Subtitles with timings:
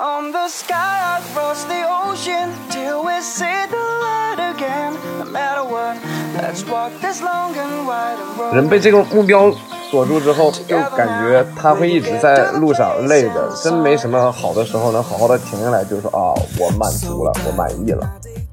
[0.00, 4.92] On the sky across the ocean till we see the light again.
[5.18, 5.96] No matter what,
[6.40, 8.54] let's walk this long and wide road.
[8.54, 9.52] 人被这个目标
[9.90, 18.08] 锁住之后，就感觉他会一直在路上累的，真没什么好的时候能好好的停下来，就说啊，我满足了，我满意了，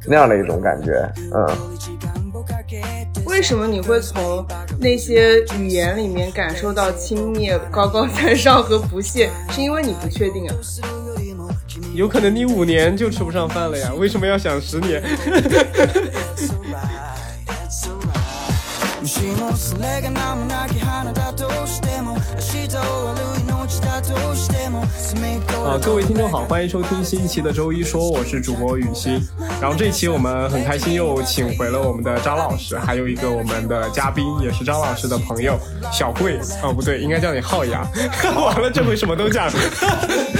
[0.08, 1.48] 那样的一种感觉，嗯。
[3.26, 4.46] 为什么你会从
[4.80, 9.30] 那些语言里面感受到轻蔑、高高在上和不屑？
[9.52, 10.56] 是因为你不确定啊？
[11.96, 13.92] 有可能你五年就吃不上饭了呀？
[13.98, 15.02] 为什么要想十年？
[25.66, 29.20] 啊，各位听众好，欢迎收听新一期的周一说，我是主播雨欣。
[29.60, 35.58] 然后这一期我们很开心又请回了我们的张老师，还有一个我们的嘉宾，也是张老师的朋友
[35.92, 36.40] 小贵。
[36.62, 37.82] 哦，不对，应该叫你浩洋。
[38.38, 39.50] 完了，这回什么都讲，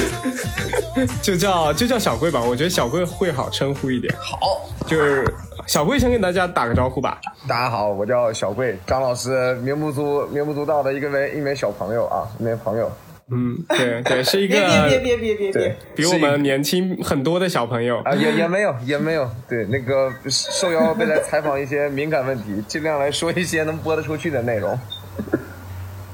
[1.24, 2.40] 就叫就叫小贵吧。
[2.40, 4.14] 我觉得小贵会好称呼一点。
[4.20, 4.38] 好，
[4.86, 5.34] 就是
[5.66, 7.20] 小贵先跟大家打个招呼吧。
[7.48, 12.92] 大家好，我叫小贵，张老师名不足名不足道的一个位一枚小朋友啊，一枚朋友。
[13.32, 17.98] 嗯，对对，是一个别别别别别别对，比我们年轻很多的小朋友。
[18.06, 19.28] 啊，也也没有，也没有。
[19.50, 24.80] 对，那个受邀被来采访一些敏感问题， 尽量来说一些能播得出去的内容。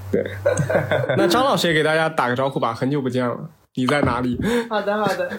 [0.10, 0.24] 对，
[1.18, 3.38] 那张老师也给大家打个招呼吧，很久不见了，
[3.76, 4.40] 你在哪里？
[4.70, 5.30] 好的好的，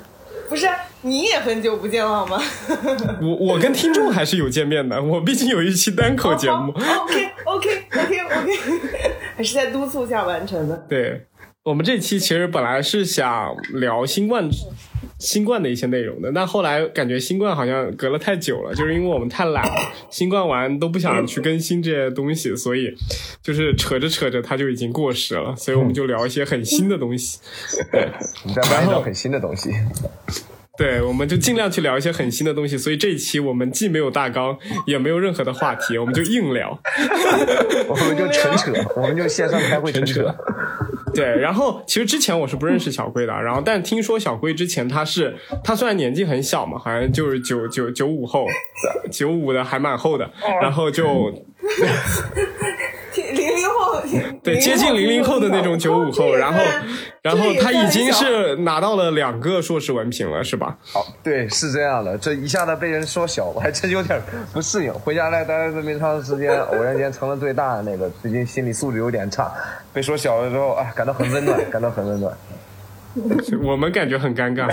[0.53, 0.69] 不是
[1.01, 2.39] 你也很久不见了好吗
[3.23, 6.71] 我我跟听众还是有见面的， 我毕竟有一期单口节目。
[6.73, 8.81] ？OK OK OK OK，
[9.35, 10.77] 还是在督促下完成的。
[10.87, 11.25] 对，
[11.65, 14.49] 我们这期其实本来是想聊新冠。
[15.19, 22.93] 新冠的一些内容的，但后来感觉新冠好像隔了太久了，就是因为我们太懒了，新冠完都不想去更新这些东西，所以
[23.41, 27.39] 就是扯着扯着它就已经过时了，所以我们就聊一些很新的东西。
[27.93, 28.09] 对，
[28.43, 29.71] 我们在玩一种很新的东西。
[30.77, 36.77] 对，我们就尽量去聊一些很新的东西，所以这一期我们既没有大纲，也没有任何的话题，我们就硬聊。
[37.89, 40.35] 我们就纯扯，我们就线上开会 纯扯。
[41.15, 48.47] 对，然后其实之前我是不认识小贵的，然后但听说小贵之前他是他虽然年纪很小嘛，好像就是九九九五后，
[49.11, 50.31] 九五的还蛮厚的，
[50.61, 51.05] 然后就
[53.17, 54.03] 零零后，
[54.43, 56.61] 对接近零零后的那种九五后，然后
[57.23, 60.77] 然后他已经是拿到了两个硕士文凭了，是吧？
[60.83, 62.17] 好，对，是这样的。
[62.19, 64.21] 这一下子被人说小，我还真有点
[64.53, 64.93] 不适应。
[64.93, 69.53] 回家来待了这么长时间，偶然间成了最大的那个，最近心理素质有点差，
[69.93, 72.33] 被说小了之后，啊，感到很温暖，感到很温暖。
[73.63, 74.67] 我们感觉很尴尬。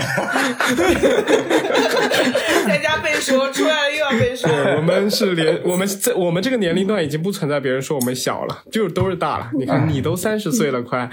[2.66, 4.50] 在家被说， 出来了又要被说。
[4.76, 9.50] 我们是连我们在我们这个年龄段已经不存在别人说我们小了，就都是大了。
[9.58, 11.08] 你看，你都三十岁了，快，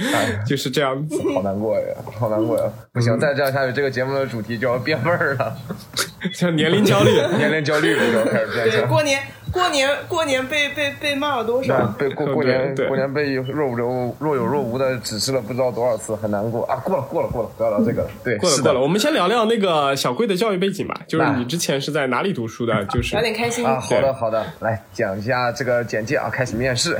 [0.47, 1.21] 就是这样子。
[1.33, 1.85] 好难过呀，
[2.19, 2.63] 好难过呀！
[2.93, 5.55] 不行，再这样下去，这个节目的主题就要变味儿了，
[6.33, 8.89] 像年龄焦虑， 年龄焦虑就要开始变对，成。
[8.89, 9.19] 过年
[9.51, 11.85] 过年过年被被被骂了多那少？
[11.97, 16.75] 被过过年过年被若有若有若无的指示了不知道多少次，很难过啊！
[16.83, 18.09] 过了过了过了，不要聊这个了。
[18.23, 18.79] 对，是的过了过了。
[18.81, 22.85] 我们先聊聊那个小贵的教育背景吧，就是你之前是在哪里读书的？
[22.91, 23.65] 就是聊点开心。
[23.65, 26.97] 啊，好的好的，来讲一下这个简介啊，开始面试。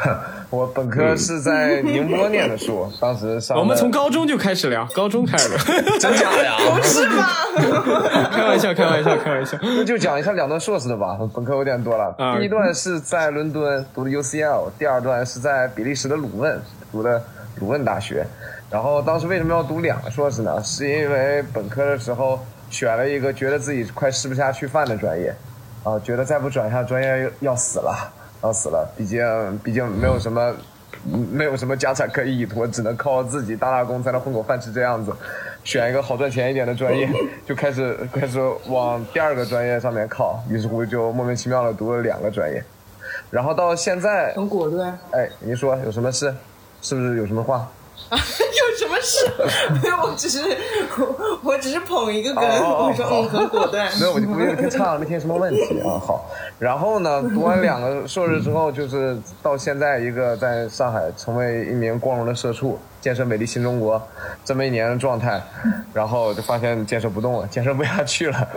[0.50, 3.56] 我本科是在宁波念的书， 当时上。
[3.58, 5.58] 我们从高中就开始聊，高中开始聊，
[5.98, 6.56] 真假的呀？
[6.74, 7.26] 不是吗？
[8.32, 9.56] 开玩笑，开玩笑，开玩笑。
[9.62, 11.99] 那就讲一下两段硕士的吧，本科有点多了。
[12.18, 17.22] 啊第一段是在伦敦读的 UCL，第二段是在比利时的鲁汶读的
[17.60, 18.26] 鲁汶大学。
[18.70, 20.62] 然后当时为什么要读两个硕士呢？
[20.62, 22.38] 是因为本科的时候
[22.70, 25.34] 选了一个觉得自己快吃不下去饭的专业，
[25.82, 28.12] 啊，觉得再不转一下专业要死了，
[28.42, 28.88] 要死了。
[28.96, 30.54] 毕竟毕竟没有什么。
[31.32, 35.12] 没有什么家产可以依托， 只能靠自己打打工才能混口饭吃这样子。
[35.62, 37.08] 选一个好赚钱一点的专业，
[37.46, 42.64] 就开始开始往第二个专业上面靠，于是乎就莫名其妙的读了两个专业，
[43.30, 44.98] 然后到现在，很果断。
[45.12, 46.34] 哎，您说有什么事？
[46.80, 47.68] 是不是有什么话？
[48.10, 49.30] 有什么事？
[49.82, 50.40] 没有，我只是
[50.98, 53.88] 我 我只是捧一个哏，哦哦我说嗯很果断。
[53.98, 55.98] 没有，我就故意听差了，没听什么问题啊。
[55.98, 64.00] 好， 然后呢，读完两个硕士之后，就是到现在一个在上海成为一名光荣的社畜，建设美丽新中国
[64.44, 65.40] 这么一年的状态，
[65.94, 68.48] 然后就发现建设不动了，建设不下去了，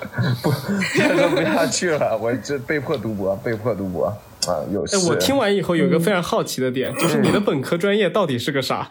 [0.41, 0.51] 不，
[0.95, 4.11] 建设不下去了，我这被迫读博，被迫读博。
[4.51, 4.97] 啊，有些。
[4.97, 8.87] 哎，我听完以后有一个非常好奇的点，就是你的本科专业到底是个啥？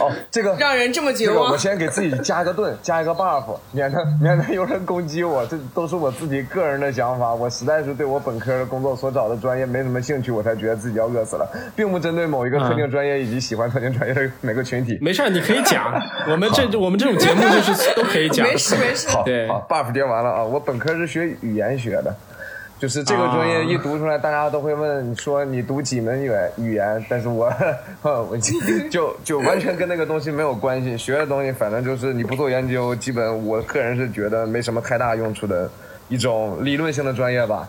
[0.00, 1.58] 哦，这个让人这么绝这个望我。
[1.58, 5.44] 先给自己加个盾， 加一个 buff，免得免得有人攻击我。
[5.46, 7.34] 这都是我自己个人的想法。
[7.34, 14.98] 我实在是对我本科的工作所找的专业没什么兴趣，我才觉得自己要饿死了，并不针对某一个特定专业以及喜欢特定专业的每个群体。
[15.02, 15.92] 没事儿，你可以讲。
[16.28, 18.46] 我们这我们这种节目就是都可以讲。
[18.46, 20.44] 没事没事，好，对好，buff 叠完了啊！
[20.44, 22.14] 我本科是学语言学的，
[22.78, 27.52] 就是这个专业一读出来，大家都会问说你读几门语言语言，但是我
[28.02, 35.68] 我就就就完全跟那个东西没有关系，学的东西反正就是你不做研究，基本我个人是觉得没什么太大用处的
[36.08, 37.68] 一种理论性的专业吧。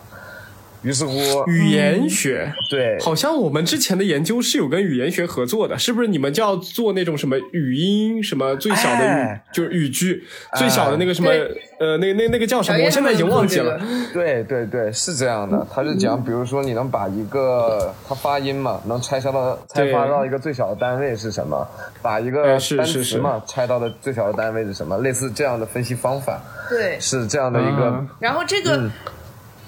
[0.82, 1.12] 于是乎，
[1.46, 6.08] 语言学，对，好像我们之前的研究是有跟语言学合作的，是不是？
[6.08, 10.24] 你们就要做那种什么语音，什么最小的语，哎就是语句
[10.56, 11.30] 最小的那个什么，
[11.78, 12.82] 呃，那那那个叫什么？
[12.84, 13.80] 我现在已经忘记了。
[14.12, 15.66] 对对对，是这样的。
[15.70, 21.68] 他是讲，比如说你能把一个它发音嘛，能拆消到拆发到一个最小的单位是什么？
[22.00, 24.96] 把一个哎是单是是词嘛拆到的最小的单位是什么？
[24.98, 28.06] 类似这样的分析方法，对，是这样的一个啊。
[28.18, 28.90] 然后这个、嗯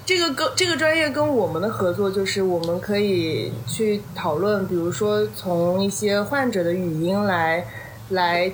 [0.05, 7.65] 这个跟这个专业跟我们的合作，就是我们可以去讨论，比如说从一些患者的语音来
[8.09, 8.51] 来。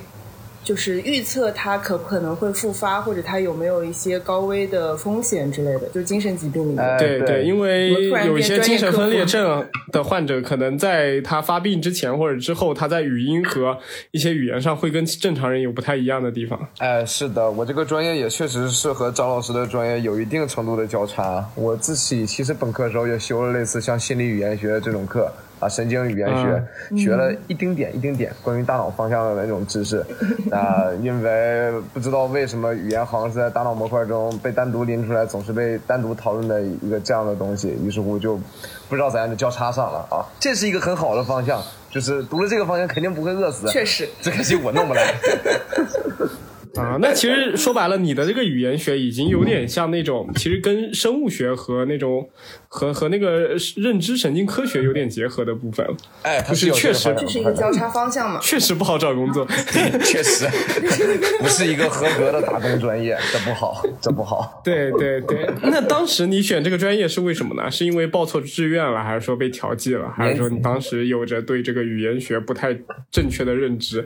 [0.64, 6.80] 就是预测他可不可能会复发，或者他有没有一些高危的风险之类的，就精神疾病里面。
[6.80, 13.78] 哎对对对，因为突然有一些精神分裂症的患者，可能在他发病之前或者之后，他在语音和
[14.12, 16.60] 一些语言上会跟正常人有不太一样的地方。
[16.78, 21.44] 哎，是的，我这个专业也确实是和张老师的专业有一定程度的交叉。
[21.56, 26.64] 我自己其实本科的时候也修了类似像心理语言学这种课啊，神经语言学，
[26.98, 30.04] 学了一丁点一丁点关于大脑方向的那种知识。
[30.52, 38.40] 啊， 因为不知道为什么语言好像是在大脑模块中被单独拎出来，总是被单独讨论的一个这样的东西，于是乎就
[38.88, 40.24] 不知道怎样就交叉上了啊。
[40.40, 43.68] 这是一个很好的方向，就是读了这个方向肯定不会饿死。
[43.68, 45.14] 确实，只可惜我弄不来。
[46.76, 52.30] 啊， 那其实说白了，你的这个语言学已经有点像那种，其实跟生物学和那种
[52.68, 55.96] 和和那个认知神经科学有点结合的部分了。
[56.24, 58.40] 哎，它就是确实这是一个交叉方向嘛？
[58.44, 59.48] 确实不好找工作。
[60.04, 60.48] 确实
[61.40, 64.62] 不是一个合格的打工专业，这不好，这不好。
[64.64, 67.70] 对对对，那当时你选这个专业是为什么呢？
[67.72, 72.78] 是因为报错志愿了，还是说被调剂了，还是说你当时有着对这个语言学不太
[73.12, 74.06] 正确的认知？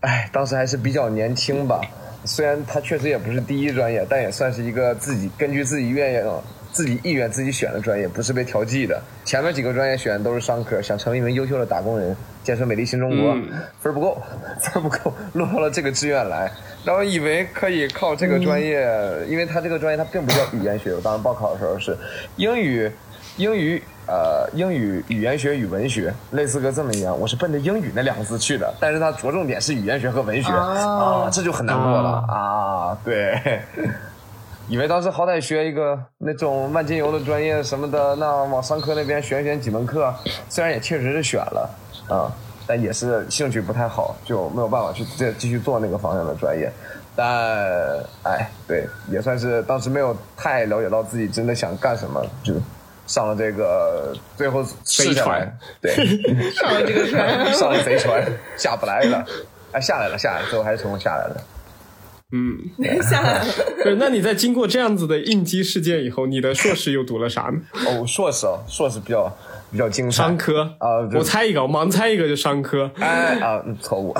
[0.00, 1.80] 哎，当时还是比较年轻吧，
[2.24, 6.30] 虽然他确实也不是第一专业，但也算是一个自己根据自己愿意、
[6.72, 9.02] 自己意愿自己选的专业，不是被调剂的。
[9.24, 14.20] 前面几个专业选的都是商科，想成为一名优秀的打工人，建设美丽新中国，嗯分不够，
[14.60, 16.50] 分不够，落到了这个志愿来。
[16.84, 18.86] 然后以为可以靠这个专业，
[19.28, 21.96] 因为它这个专业它并不叫语言学，我当时报考的时候是
[22.36, 22.90] 英语。
[23.38, 32.10] 英语呃，英语语言学与文学，类似个这么一样，我是奔着英语那两个字去的，但是它着重点是语言学和文学、哦啊，这就很难过了。
[32.28, 32.98] 啊。
[33.02, 33.62] 对，
[34.68, 40.14] 以为当时好歹学一个那种万金油的专业什么的，那往商科那边选选几门课，
[40.50, 41.70] 虽然也确实是选了
[42.10, 42.28] 啊，
[42.66, 46.70] 但也是兴趣不太好，就没有办法去再继续做那个方向的专业。
[47.16, 47.26] 但
[48.24, 52.52] 哎，对，也算是当时没有太了解到自己真的想干什么，就
[53.12, 55.40] 上了这个，最后试下来。
[55.82, 58.24] 飞船，对， 上了这个船， 上了贼船，
[58.56, 59.22] 下不来了，
[59.72, 61.44] 哎，下来了，下来了，最后还是成功下来了。
[62.32, 62.58] 嗯，
[63.02, 63.44] 下来了。
[63.84, 67.60] 对，那你在经过这样子的应激事件以后，你的硕士又读了啥呢？
[67.86, 69.30] 哦，硕士哦，硕士比较
[69.72, 70.18] 比较精彩。
[70.18, 72.88] 商科啊就我猜一个，我盲猜一个就商科。
[73.00, 74.14] 哎啊，嗯错误。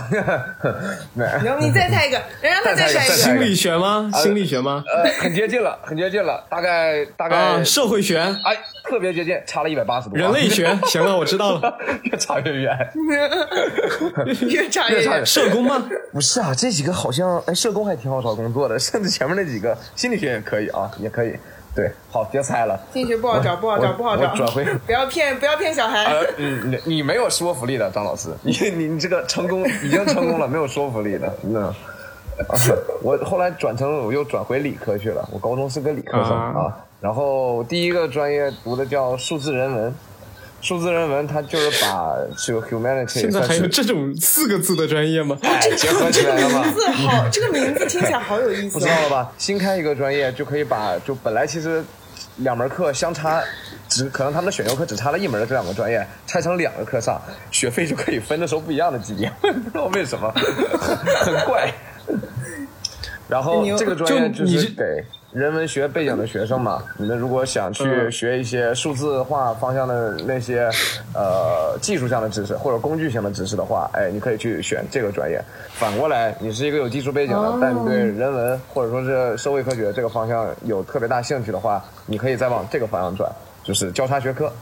[1.14, 3.14] 没然后你再猜一个，然后他再猜一个。
[3.14, 4.11] 心理学吗？
[4.14, 4.82] 心理学吗？
[4.87, 8.56] 呃，很接近了，很接近了，大概大概啊，社会学、哎，
[8.88, 10.18] 特别接近，差了一百八十度啊。
[10.18, 10.76] 人类学。
[10.87, 11.78] 行了，我知道了。
[12.04, 12.76] 越差越远。
[14.49, 15.25] 越差越远越差。
[15.25, 15.87] 社工吗？
[16.12, 21.37] 不是啊，这几个好像哎，社工还挺好找工作的，甚至前面那几个心理学也可以啊，也可以。
[21.75, 22.79] 对，好，别猜了。
[22.93, 24.35] 进去不好找，不好找，不好找。
[24.35, 26.05] 转回不要骗，不要骗小孩。
[26.05, 31.73] 呃，嗯，你你没有说服力的，张老师，你你你这个成功已经成功了，没有说服力的，那。
[32.49, 32.57] 啊，
[33.02, 35.29] 我后来转成我又转回理科去了。
[35.31, 39.95] 我高中是个理科生啊啊，然后第一个专业读的叫数字人文，
[40.62, 45.37] 数字人文它就是把这个 humanity 现在还有算是这种四个字的专业吗？
[45.42, 48.71] 哎结合起来了嘛，名字好，这个名字听起来好有意思哦。
[48.73, 49.33] 不知道了吧？
[49.37, 51.85] 新开一个专业就可以把就本来其实
[52.37, 53.42] 两门课相差，
[53.88, 60.33] 只可能他们的选修课只差了一门的这两个专业拆成两个课上，学费就可以分的时候不一样的级别，不知道为什么，
[61.21, 61.73] 很怪。
[63.28, 64.85] 然后这个专业就是是给
[65.32, 70.68] 人文学背景的学生嘛，你们如果想去嗯学一些数字化方向的那些
[71.14, 75.42] 呃技术上的知识或者工具型的知识的话，哎，你可以去选这个专业。
[75.70, 83.32] 反过来，你是一个有技术背景的，哦但你对人文或者说是社会科学这个方向有特别大兴趣的话，你可以再往这个方向转，
[83.64, 84.52] 就是交叉学科。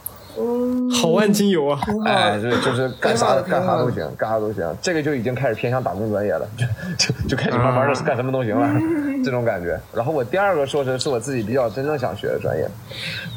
[0.92, 1.80] 好万金油啊！
[2.06, 2.42] 哎，的。
[2.42, 4.76] 就是就是干啥干啥都行，干啥都行。
[4.80, 8.68] 这个就已经开始偏向打工专业了， 就就就开始慢慢的干什么都行了，
[9.25, 9.78] 这种感觉。
[9.94, 12.68] 然后我第二个硕士是我自己比较真正想学的专业，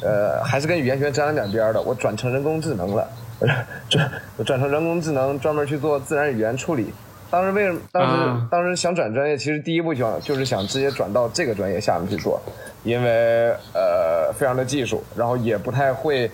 [0.01, 3.07] 呃，还是跟语言学沾了点边儿的，我转成人工智能了，
[3.89, 6.93] 转我转成人工智能，专门去做自然语言处理。
[7.29, 12.39] 当时为什么当时、啊当时想转专业，其实第一步想就是想直接转到这个专业下面去做，
[12.83, 16.29] 因为呃非常的技术，然后也不太会，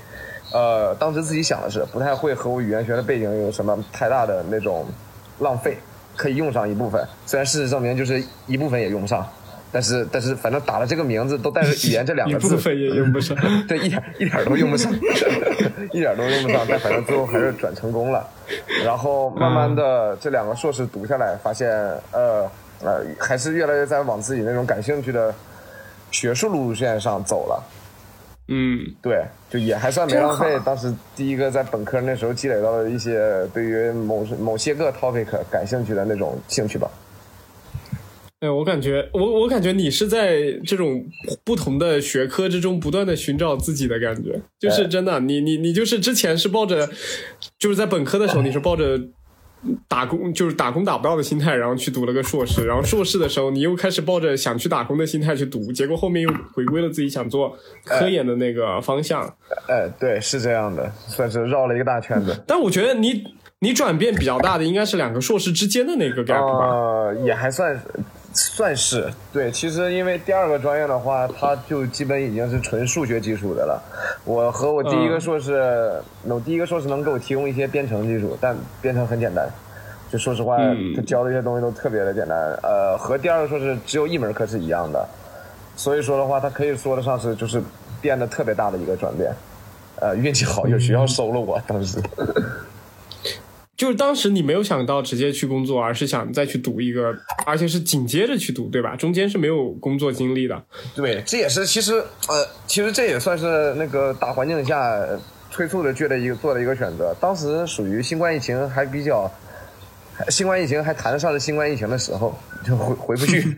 [0.51, 4.85] 呃当时自己想的是不太会和我语言学的背景有什么太大的那种
[5.39, 5.77] 浪费，
[6.17, 9.25] 可以用上一部分，虽然事实证明就是一部分也用不上，
[9.71, 13.37] 但是 但是反正打了这个名字都带着语言这两个字，部分也用不上。
[13.67, 14.91] 对，一点一点都用不上，
[15.91, 18.27] 一点都用不上，但反正最后还是转成功了。
[18.83, 21.69] 然后慢慢的这两个硕士读下来，发现
[22.11, 22.49] 呃
[22.81, 25.33] 呃还是越来越在往自己那种感兴趣的
[26.11, 27.63] 学术路线上走了。
[28.51, 30.59] 嗯，对，就也还算没浪费。
[30.65, 36.89] 当时第一个在本科那时候积累到的一些对于某某些个 topic 感兴趣的那种兴趣吧。
[38.39, 41.05] 哎，我感觉我我感觉你是在这种
[41.43, 46.89] 不同的学科之中不断的寻找自己的感觉，就是真的，你你你就是之前是抱着，
[47.59, 48.97] 就是在本科的时候你是抱着
[49.87, 59.21] 打工就是打工打不到的心态，然后去读了个硕士，然后硕士的时候你又开始抱着想去打工的心态去读，结果后面又回归了自己想做科研的那个方向。
[59.67, 62.43] 哎，对，是这样的，算是绕了一个大圈子。
[62.47, 63.23] 但我觉得你
[63.59, 66.65] 你转变比较大的应该是两个硕士之间的那个 gap 吧。
[66.65, 67.77] 呃，也还算
[68.39, 69.51] 算是对。
[69.51, 73.81] 其实因为第二个专业的话，它就基本已经是纯数学基础的了。
[74.24, 79.48] 我和我第一个嗯硕士，我第一个硕士能给我提供一些编程技术，但编程很简单。
[80.12, 82.38] 就说实话，嗯他教的一些东西都特别的简单。
[82.63, 85.08] 呃，和第二个硕士只有一门课是一样的，
[85.75, 87.62] 所以说的话，它可以说得上是就是
[88.01, 89.31] 变得特别大的一个转变。
[90.01, 92.01] 呃，运气好，有学校收了我，当时。
[93.79, 98.93] 就是当时你没有想到直接去工作，而是想再去读一个，而且是紧接着去读，对吧？
[98.98, 100.62] 中间是没有工作经历的。
[100.93, 101.93] 对，这也是其实
[102.27, 105.17] 呃，其实这也算是那个大环境下呃
[105.50, 107.15] 催促着去的一个做的一个选择。
[107.21, 109.31] 当时属于新冠疫情还比较，
[110.13, 113.55] 还新冠疫情还谈得上是新冠疫情的时候，就回回不去，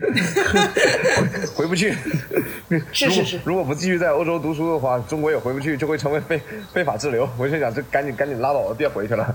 [1.56, 1.92] 回不去。
[2.92, 6.40] 是是 是如果如果不继续在欧洲读书的话，中国也回不去，就会成为非
[6.72, 7.28] 非法滞留。
[7.36, 9.34] 我就想，这赶紧赶紧拉倒了，别回去了。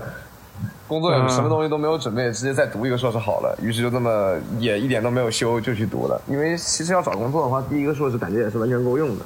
[0.86, 3.58] 工作也什么东西都没有准备，直接再读一个硕士好了。
[3.62, 6.20] 于是就这么也一点都没有休，就去读了。
[6.26, 9.24] 因为其实要找工作的话，第一个硕士感觉也是完全够用的。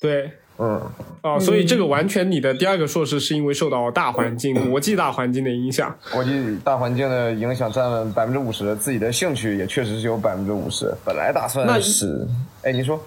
[0.00, 0.80] 对，嗯，
[1.22, 5.94] 哦，所以这个完全你的第二个硕士是因为受到大环境、国际大环境的影响。
[6.12, 10.90] 国际大环境的影响占了百分之五十，自己的兴趣也确实是有百分之五十。
[11.04, 12.26] 本来打那算是，
[12.62, 13.02] 哎，你说，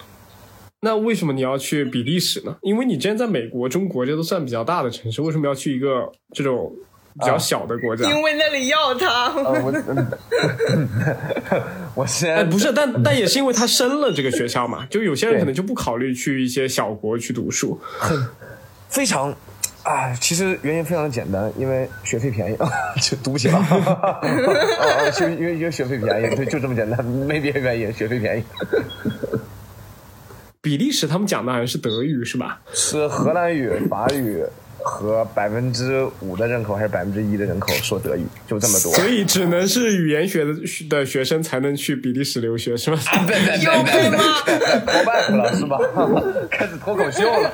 [0.82, 2.56] 那为什么你要去比利时呢？
[2.62, 6.72] 因为你之前在美国、中国这都算比较大的城市，为什么要去一个这种
[7.20, 8.10] 比较小的国家？
[8.10, 9.34] 因为那里要他。
[9.34, 9.74] 呃，我，
[12.04, 17.80] 我先哎，不是，但但也是因为他升了这个学校嘛，就有些人可能就不考虑去一些小国去读书。
[17.98, 18.28] 很
[18.88, 19.34] 非常。
[19.82, 22.58] 啊，其实原因非常的简单，因为学费便宜，
[23.02, 23.58] 就读不起了。
[23.58, 28.44] 啊 啊，就因为因为学费便宜，对，就这么简单，没别的原因，学费便宜。
[30.62, 32.60] 比利时他们讲的好像是德语是吧？
[32.74, 34.44] 是荷兰语、法语
[34.90, 38.92] 和百分之五的人口还是百分之一的人口说德语，就这么多。
[38.96, 40.54] 所以只能是语言学的
[40.90, 42.98] 的学生才能去比利时留学是吗？
[43.62, 44.24] 有病吗？
[44.86, 45.78] 脱 back 了是吧？
[46.50, 47.52] 开始脱口秀了。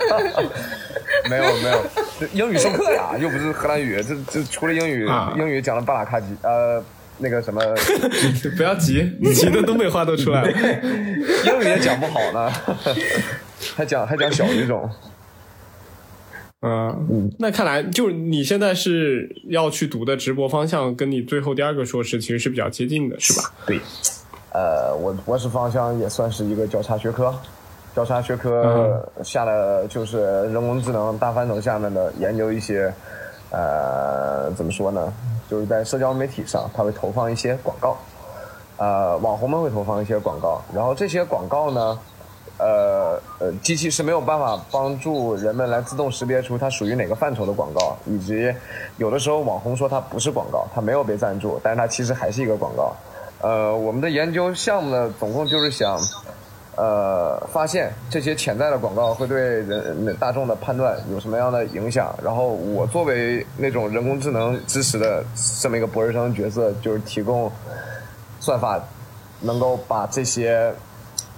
[1.29, 1.85] 没有没有，
[2.19, 4.01] 这英语授课呀，又不是荷兰语。
[4.01, 6.81] 这这除了英语，啊英语讲了巴拉卡吉，呃，
[7.17, 7.61] 那个什么，
[8.55, 10.51] 不要急，你急的东北话都出来了。
[11.45, 12.51] 英语也讲不好呢，
[13.75, 14.89] 还讲还讲小语种。
[16.67, 23.53] 嗯，那看来就是你现在是要去读的直播方向，跟你最后第二个硕士其实是比较接近的，是吧？
[23.67, 23.79] 对，
[24.51, 27.33] 呃，我博士方向也算是一个交叉学科，
[27.95, 30.19] 交叉学科下来就是
[30.51, 32.91] 人工智能大范畴下面的研究一些，
[33.51, 35.13] 呃，怎么说呢？
[35.47, 37.95] 就是在社交媒体上，它会投放一些广告，
[38.77, 41.99] 呃，网红们会投放一些广告，然后这些广告呢，
[42.65, 48.51] 呃呃，机器是没有办法帮助人们来自动识别出它属于哪个范畴的广告，以及
[48.97, 52.91] 有的时候网红说它不是广告，它没有被赞助，但是它其实还是一个广告。
[53.41, 55.99] 呃，我们的研究项目呢，总共就是想，
[56.75, 62.15] 呃，发现这些潜在的广告会对人大众的判断有什么样的影响。
[62.23, 65.23] 然后我作为那种人工智能支持的
[65.61, 67.51] 这么一个博士生角色，就是提供
[68.39, 68.81] 算法，
[69.41, 70.73] 能够把这些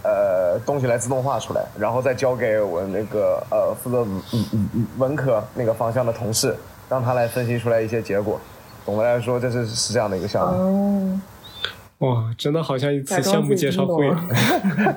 [0.08, 4.22] 呃东西来自动化出来，然后再交给我那个呃负责文
[4.98, 6.56] 文科那个方向的同事，
[6.88, 8.40] 让他来分析出来一些结果。
[8.86, 11.20] 总的来说，这是是这样的一个项目。
[11.98, 14.08] 哇，真的好像一次项目介绍会，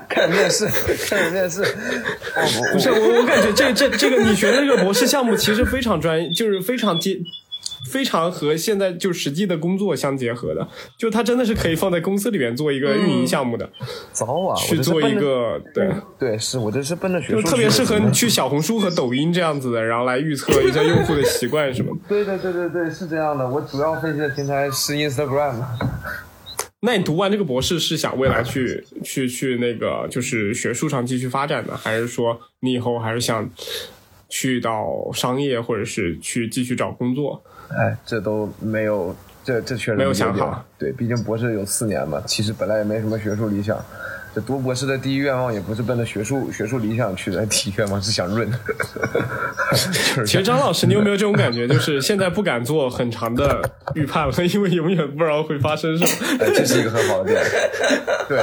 [0.07, 1.65] 开始面试，开始面试。
[2.73, 7.19] 不是我，我感觉这这这个你学的这个博士项目其实非常专业，就是非常接，
[7.91, 10.67] 非常和现在就实际的工作相结合的。
[10.97, 13.69] 就它真的是可以放在公司里面做一个运营项目的。
[14.13, 22.01] 早啊，去做一个对对，是我这是奔着学术，特别适合你去小红书和抖音这样子的，然后来预测 一下用户的习惯什么的。
[22.09, 23.49] 对对对对对，是这样的。
[23.49, 25.55] 我主要分析的平台是 Instagram。
[26.83, 33.51] 那你读完这个博士是想未来去去去那个就是学术上继续发展呢，还是说你以后还是想
[34.31, 37.43] 去到商业或者是去继续找工作？
[37.77, 40.65] 哎，这都没有，这这确实没有想好。
[40.79, 43.79] 对，毕竟博士有四年嘛，其实本来也没什么学术理想。
[44.33, 48.49] 这读博士的第一愿望也不是奔着学术学术理想去的，第一愿望是想润。
[50.25, 51.67] 其实张老师，你有没有这种感觉？
[51.67, 53.61] 就是现在不敢做很长的
[53.95, 56.11] 预判了，因为永远不知道会发生什么。
[56.55, 57.43] 这是一个很好的点。
[58.29, 58.39] 对。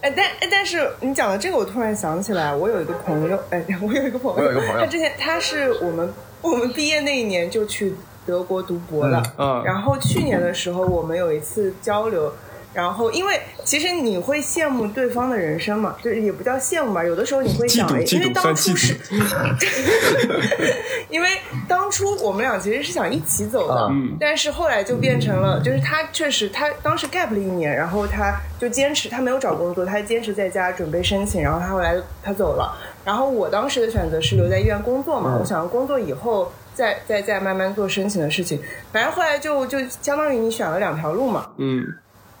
[0.00, 6.10] 哎，但哎，但是你讲的这个，我突然想起来，我有一个朋友，哎，我有一个朋友，我有一个朋友，他之前他是我们
[6.42, 7.94] 我们毕业那一年就去
[8.26, 12.32] 德国读博了，嗯，然后去年的时候我们有一次交流。
[12.72, 18.96] 然后，因为其实你会羡慕对方的人生嘛，就是也不叫羡慕吧，有的时候你会想，因为当初是，
[21.10, 21.28] 因为
[21.66, 23.88] 当初我们俩其实是想一起走的，
[24.20, 38.60] 但是后来就变成了，就是他确实他当时 gap 了一年，然后他就坚持，他没有找工作，他坚持在家准备申请，然后他后来他走了，然后我当时的选择是留在医院工作嘛，我想要工作以后再再再慢慢做申请的事情，
[38.92, 41.84] 反正后来就就相当于你选了两条路嘛，嗯。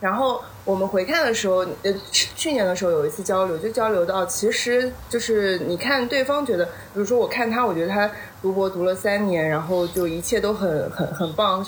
[0.00, 11.62] 然后我们回看的时候，呃，去年的时候有一次交流，就交流到，其实就是你看对方觉得，比如说我看他，我觉得他读博读了三年，然后就一切都很很很棒，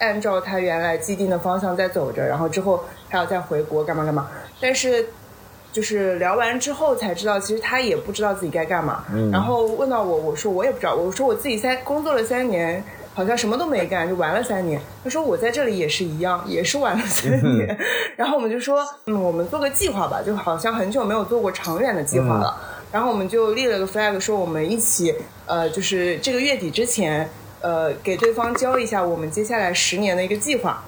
[0.00, 4.28] 按照他原来既定的方向在走着，然后之后还要再回国干嘛干嘛。
[4.60, 5.06] 但是
[5.72, 9.02] 就是聊完之后才知道，其实他也不知道自己该干嘛。
[9.14, 12.84] 嗯然后问到我，我说我也不知道，我说我自己三工作了三年。
[13.18, 14.80] 好像什么都没干就玩了三年。
[15.02, 17.76] 他说我在这里也是一样，也是玩了三年。
[18.14, 22.56] 然后我们就说，嗯，我们做个计划吧，就好像很久没有做过长远的计划了。
[22.92, 25.12] 然后我们就立了个 flag，说我们一起，
[25.46, 27.28] 呃，就是这个月底之前，
[27.60, 30.84] 呃，给对方交一下我们接下来十年的一个计划。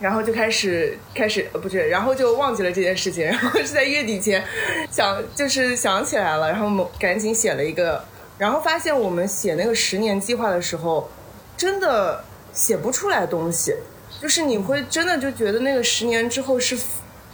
[0.00, 3.26] 然后就开始开始，不是，然后就忘记了这件事情。
[3.26, 4.42] 然后是在月底前
[4.90, 8.02] 想，就是想起来了，然后我们赶紧写了一个，
[8.38, 11.10] 然后发现我们写那个十年计划的时候。
[11.56, 13.74] 真的写不出来东西，
[14.20, 16.78] 就是你会真的就觉得那个十年之后是，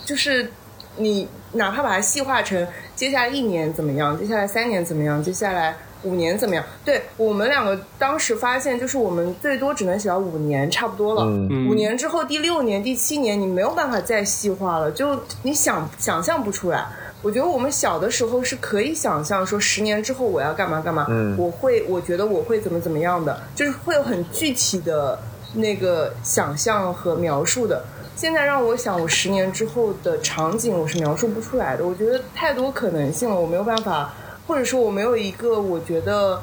[0.05, 0.51] 就是
[0.97, 6.65] 你哪怕把它细化成接下来一年怎么样，接下来三年怎么样，接下来五年怎么样？
[6.85, 11.25] 对我们两个当时发现，就是我们最多只能写到五年，差不多了。
[11.25, 16.87] 五年之后，第六年、第七年，你没有办法再细化了，就你想想象不出来。
[17.23, 21.07] 我觉得我们小的时候是可以想象说十年之后我要干嘛干嘛，
[21.39, 25.17] 我会我觉得我会怎么怎么样的，就是会有很具体的
[25.55, 27.85] 那个想象和描述的。
[28.17, 31.87] 现在让我想我十年之后的场景，我是描述不出来的。
[31.87, 34.13] 我觉得太多可能性了，我没有办法，
[34.47, 36.43] 或者说我没有一个我觉得，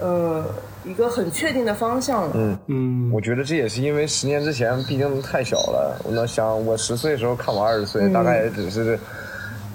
[0.00, 0.44] 呃，
[0.84, 2.30] 一个很确定的方向了。
[2.34, 6.00] 嗯嗯，我觉得这也是因为十年之前毕竟太小了。
[6.04, 8.98] 我能想我十岁的时候看我二十岁，大概也只是。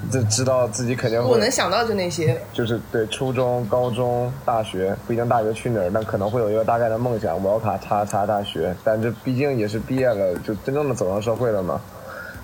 [0.09, 1.29] 就知道自己肯定会。
[1.29, 8.75] 我能想到就那些，就是对初中、高中、大学，不一定大学去哪儿，但可能会有一个大概的梦想，我要考叉叉大学。
[8.83, 11.79] 但这毕竟也是毕业了，就真正的走上社会了嘛，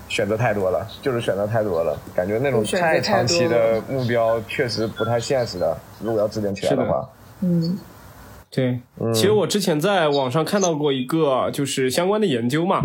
[0.08, 5.76] 选择太多了，就是选择太多了，感觉那种太长期的目标确实不太现实的。
[6.00, 7.08] 如果要制定起来的话，
[7.40, 7.76] 嗯，
[8.50, 8.80] 对，
[9.12, 12.82] 其实我之前在网上看到过一个就是相关的研究嘛，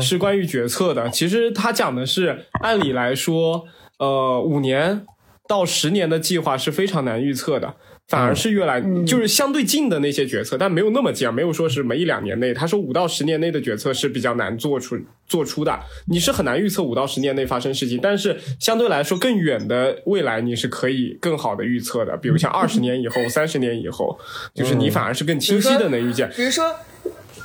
[0.00, 1.08] 是关于决策的。
[1.10, 3.64] 其实他讲的是，按理来说。
[3.98, 5.04] 呃，五年
[5.48, 7.74] 到十年的计划是非常难预测的，
[8.06, 12.54] 反而是越来就是相对近的那些决策，但没有那么近，没有说是没一两年内。
[12.54, 24.18] 他说五到十年内的决策是比较难做出做出的，你是很难预测五到十年内发生事情，但是相对来说更远的未来你是可以更好的预测的，比如像二十年以后、 三十年以后，
[24.54, 26.30] 就是你反而是更清晰的能预见。
[26.36, 26.74] 比如说，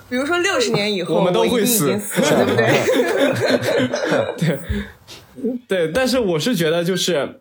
[0.10, 2.68] 比如说六十年以后，我们都会死，对不对？
[4.58, 4.60] 对。
[5.68, 7.40] 对，但是我是觉得就是。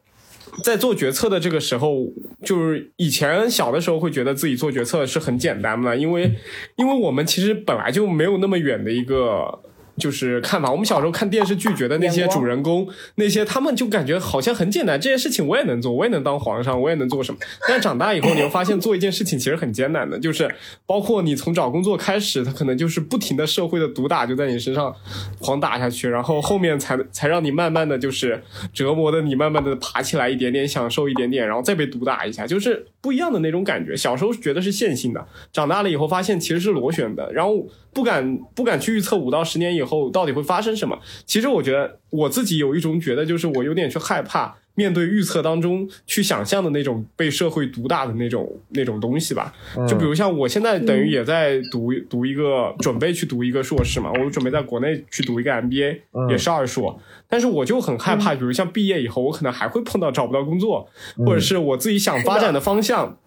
[0.62, 2.12] 在做决策的这个时候，
[2.44, 6.30] 就是以前小的时候会觉得自己做决策是很简单的，因为
[6.76, 9.58] 因为我们其实本来就没有那么远的一个
[9.96, 10.70] 就是看法。
[10.70, 17.38] 我们小时候看电视剧，觉得那些主人公那些他们就感觉好像很简单，这件事情我也能做，我也能当皇上，我也能做什么。
[17.68, 20.52] 但长大以后，你会发现做一件事情其实很艰难的，就是
[20.86, 24.94] 包括你从找工作开始，他可能就是不停的社会的毒打就在你身上
[25.38, 33.94] 狂打下去，然后后面才才让你慢慢的就是折磨的你慢慢的爬起来一点点，享受一点点，然后再被毒打一下，就是不一样的那种感觉。
[33.94, 40.98] 小时候觉得是线性的，长大了以后发现其实是螺旋的，然后不敢不敢去预测五到十年以后到底会发生什么。
[41.26, 44.56] 其实我觉得我自己有一种觉得，就是我有点去害怕。
[44.74, 49.52] 面对预测当中去想象的那种被社会毒打的那种那种东西吧，
[49.86, 63.18] 就比如像我现在等于也在读读一个准备去读一个硕士嘛，我准备在国内去读一个 MBA，也是二硕，但是我就很害怕，比如像毕业以后，我可能还会碰到找不到工作，或者是我自己想发展的方向，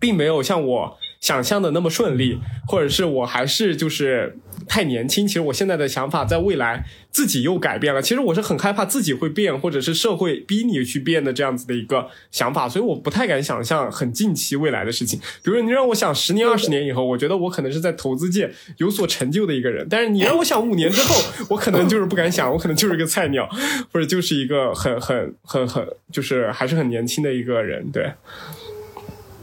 [0.00, 5.26] 并没有像我想象的那么顺利，或者是我还是就是太年轻。
[5.26, 8.02] 其实我现在的想法，在未来自己又改变了。
[8.02, 15.18] 其实我是很害怕自己会变，或者是社会逼你去变的这样子的一个想法，所以我不太敢想象很近期未来的事情。
[15.42, 19.86] 比如你让我想十年、二十年以后，我觉得我可能是在投资界有所成就的一个人。
[19.88, 21.14] 但是你让我想五年之后，
[21.50, 23.48] 我可能就是不敢想，我可能就是一个菜鸟，
[23.92, 27.90] 或者就是一个很很很很就是还是很年轻的一个人。
[27.90, 28.12] 对，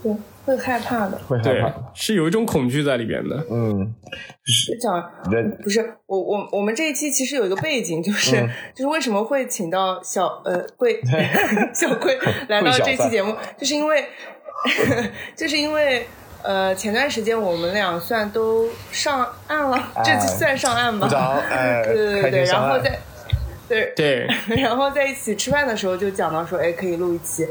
[0.02, 0.12] 对，
[0.46, 1.18] 会害怕的。
[1.28, 3.36] 会害怕。，是有一种恐惧在里边的。
[3.50, 3.94] 嗯，
[4.44, 4.94] 是讲
[5.30, 11.00] 人不是我我我们这一期其实有一个背景，就是、嗯 就是为什么会请到小呃贵
[11.74, 14.04] 小贵 来到这期节目，就是因为
[15.36, 16.06] 就是因为
[16.42, 21.08] 呃前段时间我们俩算都上岸了，这哎算上岸吧
[21.84, 22.98] 对对对对，然后在
[23.68, 24.28] 对对，
[24.62, 27.44] 然后在一起吃饭的时候就讲到说，哎，可以录一期。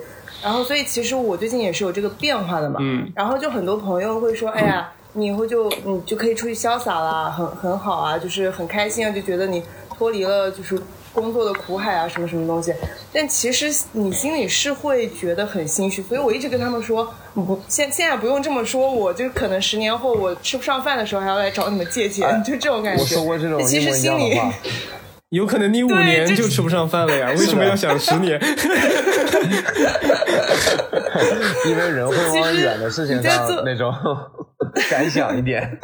[0.46, 2.78] 然后，所以其实我最近也是有这个变化的嘛。
[2.80, 3.12] 嗯。
[3.16, 10.80] 然后就很多朋友会说，哎呀，你以后就你就可以出去潇洒啦，很很好啊，就是很开心啊，就觉得你脱离了就是
[11.12, 12.72] 工作的苦海啊，什么什么东西。
[13.12, 23.02] 但其实你心里是会觉得很心虚，所以我一直跟他们说，你不现现在不用这么说，我就可能十年后我吃不上饭的时候还要来找你们借钱，就这种感觉。
[23.02, 24.40] 我说过这种其实心里。
[25.36, 27.30] 有可能你五年就吃不上饭了呀？
[27.38, 28.40] 为什么要想十年？
[31.68, 33.94] 因为人会往远的事情上那种
[34.90, 35.78] 敢想一点。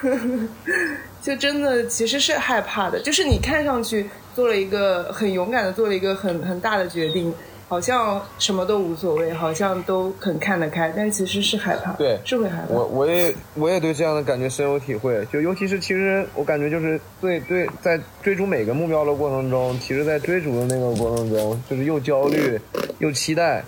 [1.22, 7.34] 就真的其实是害怕的，就是你看上去做了一个很勇敢的做了一个很很大的决定，
[7.68, 12.74] 好像什么都无所谓，好像都很看得开，但其实是害怕，对是会害怕。
[12.74, 22.58] 我我也我也对这样的感觉深有体会，就尤其是其实我感觉就是对对，在追逐每个目标的过程中，其实在追逐的那个过程中，就是又焦虑
[23.00, 23.62] 又期待，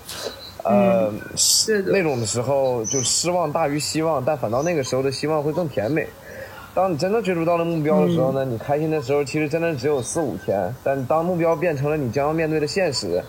[0.65, 6.07] 呃，是的那种的时候就失望大于希望，但反倒那个时候的希望会更甜美。
[6.73, 13.21] 当你真的追逐到了目标的时候呢，你开心的时候其实真的只有四五天，但当目标变成了你将要面对的现实，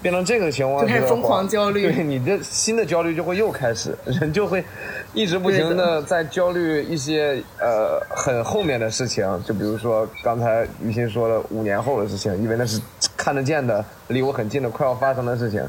[0.00, 1.92] 变成这个情况就开始疯狂焦虑。
[1.92, 4.64] 对你的新的焦虑就会又开始，人就会
[5.12, 6.02] 一直不停对的。
[6.02, 12.80] 在焦虑一些呃很后面的事情，就比如说刚才于心说的五年后的事情，因为那是
[13.16, 15.62] 看得见的，离我很近的快要发生的事情。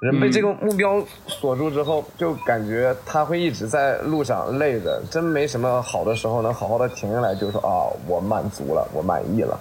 [0.00, 9.58] 人被这个目标锁住之后，就感觉他会一直在路上累着，真没什么好的时候能好好的停下来，就说啊，我满足了，我满意了，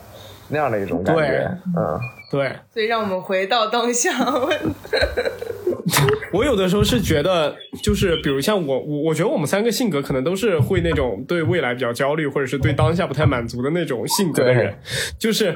[0.48, 2.00] 那样的一种感觉，嗯。
[2.30, 4.12] 对所以让我们回到当下。
[6.34, 14.78] 我有的时候是觉得，就是比如像我，我我觉得我们三个性格可能都是会那种对未来比较焦虑，或者是对当下不太满足的那种性格的人，
[15.18, 15.56] 就是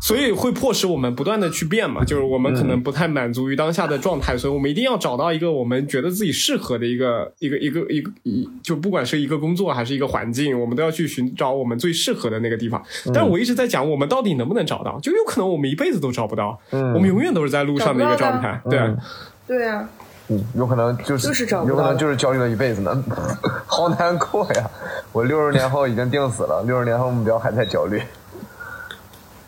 [0.00, 2.04] 所以会迫使我们不断的去变嘛。
[2.04, 12.80] 就是我们可能不太满足于当下的状态，所以我们一定要找到一个我们觉得自己适合的一个一个一个一个一，就不管是一个工作还是一个环境，我们都要去寻找我们最适合的那个地方。
[13.12, 15.00] 但是我一直在讲，我们到底能不能找到？
[15.00, 18.78] 就有可能我们一辈子都找不到，我们永远都是在路上的一个状态，对。
[19.48, 19.88] 嗯对啊，
[20.28, 23.04] 嗯，有可能就是就是找不到有可能就是焦虑了一辈子呢，
[23.66, 24.70] 好难过呀！
[25.12, 28.02] 我六十年后已经定死了，六十年后目标还在焦虑。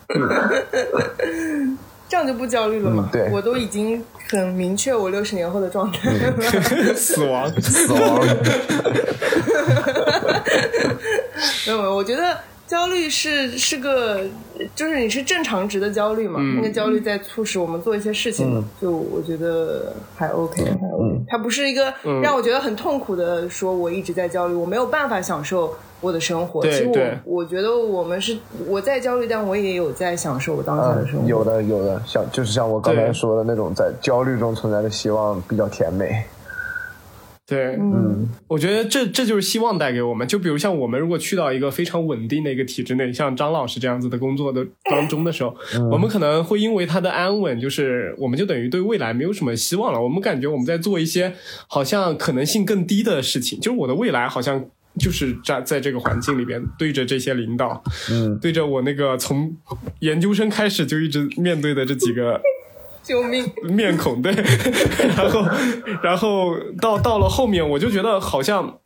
[2.07, 3.09] 这样就不焦虑了嘛。
[3.09, 6.33] 嗯对我都已经很明确我六十年后的状态了。
[6.95, 8.21] 死亡，死亡，
[11.67, 14.23] 没有，没有，我觉得焦虑是是个，
[14.75, 16.41] 就是你是正常值的焦虑嘛？
[16.41, 21.25] 嗯那个焦虑在促使我们做一些事情，嗯就我觉得还 OK，还 OK。
[21.29, 26.63] 它不是一个嗯让我觉得很痛苦的，说我一直在焦虑，我没有办法享受我的生活。
[26.63, 26.87] 其实
[27.25, 31.27] 我我觉得我们是我在焦虑，但我也有在享受我当下的生活。
[31.27, 36.25] 嗯，有的有的，像就是像我刚才说的那种，在焦虑中存在的希望比较甜美。
[37.47, 40.27] 对，嗯，我觉得这这就是希望带给我们。
[40.27, 45.55] 就比如像我们如果去到一个非常稳定的一个体制内，像张老师这样子的工作的当中的时候，
[45.91, 50.01] 我们可能会因为他的安稳，就是我们就等于对未来没有什么希望了。
[50.01, 51.35] 我们感觉我们在做一些
[51.69, 54.65] 好像可能性更低的事情，就是我的未来好像。
[54.97, 59.53] 就是在在这个环境里边，对着这些领导，嗯，对着我那个从
[59.99, 62.41] 研究生开始就一直面对的这几个
[63.05, 63.45] 救命！
[63.65, 64.33] 面孔，对，
[65.17, 65.45] 然后
[66.03, 68.79] 然后到到了后面，我就觉得好像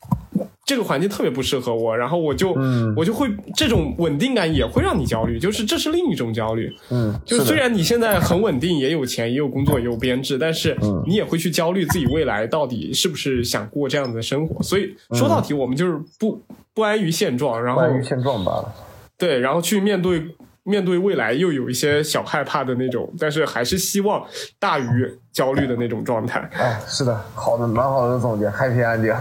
[0.67, 6.71] 这个环境特别不适合我，然后我就、嗯我就会这种稳定感也会让你焦虑，就是这是另一种焦虑。
[6.91, 14.63] 嗯，就虽然你现在很稳定，也有钱，也有工作，也有编制，但是嗯你也会去焦虑自己未来到底是不是想过这样子的生活。
[14.63, 16.43] 所以说到底，我们就是不
[16.75, 18.75] 不安于现状，然后关于现状罢了。
[19.17, 20.23] 对，然后去面对
[20.69, 24.25] 面对未来，又有一些小害怕的那种，但是还是希望
[24.59, 26.39] 大于焦虑的那种状态。
[26.53, 29.17] 哎，是的，好的，蛮好的总结，happy ending。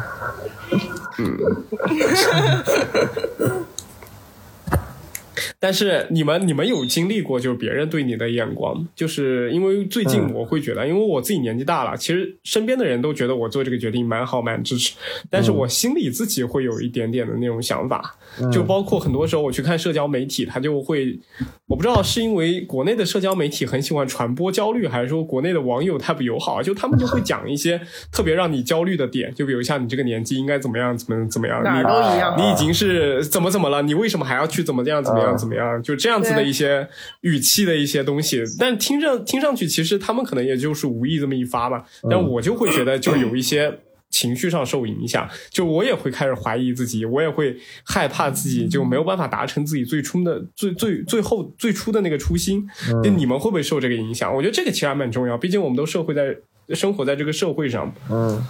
[5.60, 10.34] 但是你们你们有经历过就是别人对你的眼光，就是因为最近嗯。
[10.34, 14.96] 我会觉得，因为我自己年纪大了，其实身边的人都觉得我做这个决定蛮好蛮支持，
[15.32, 18.16] 但是我心里自己会有一点点的那种想法，
[18.52, 21.20] 就包括很多时候我去看社交媒体，他就会，
[21.68, 27.80] 我不知道是因为国内的社交媒体很喜欢传播焦虑，还是说国内的网友太不友好，就他们就会讲一些
[28.12, 32.36] 特别让你焦虑的点，就比如像你这个年纪应该怎么样怎么怎么样，你都一样。
[32.38, 33.82] 你已经是怎么怎么了？
[33.82, 35.82] 你为什么还要去怎么样怎么样嗯怎么样？
[35.84, 36.88] 就这样子的一些
[37.22, 41.84] 语气的一些东西，但听着听上去，其实他们可能也就是无意这么一发吧。
[42.10, 52.68] 但我就会觉得，就有一些情绪上受影响，就我也会开始怀疑自己，我也会害怕自己就没有办法达成自己最初的最最最后最初的那个初心。
[53.04, 54.34] 就你们会不会受这个影响？
[54.34, 56.36] 我觉得这个其实还蛮重要，毕竟我们都社会在
[56.76, 57.94] 生活在这个社会上。
[58.10, 58.44] 嗯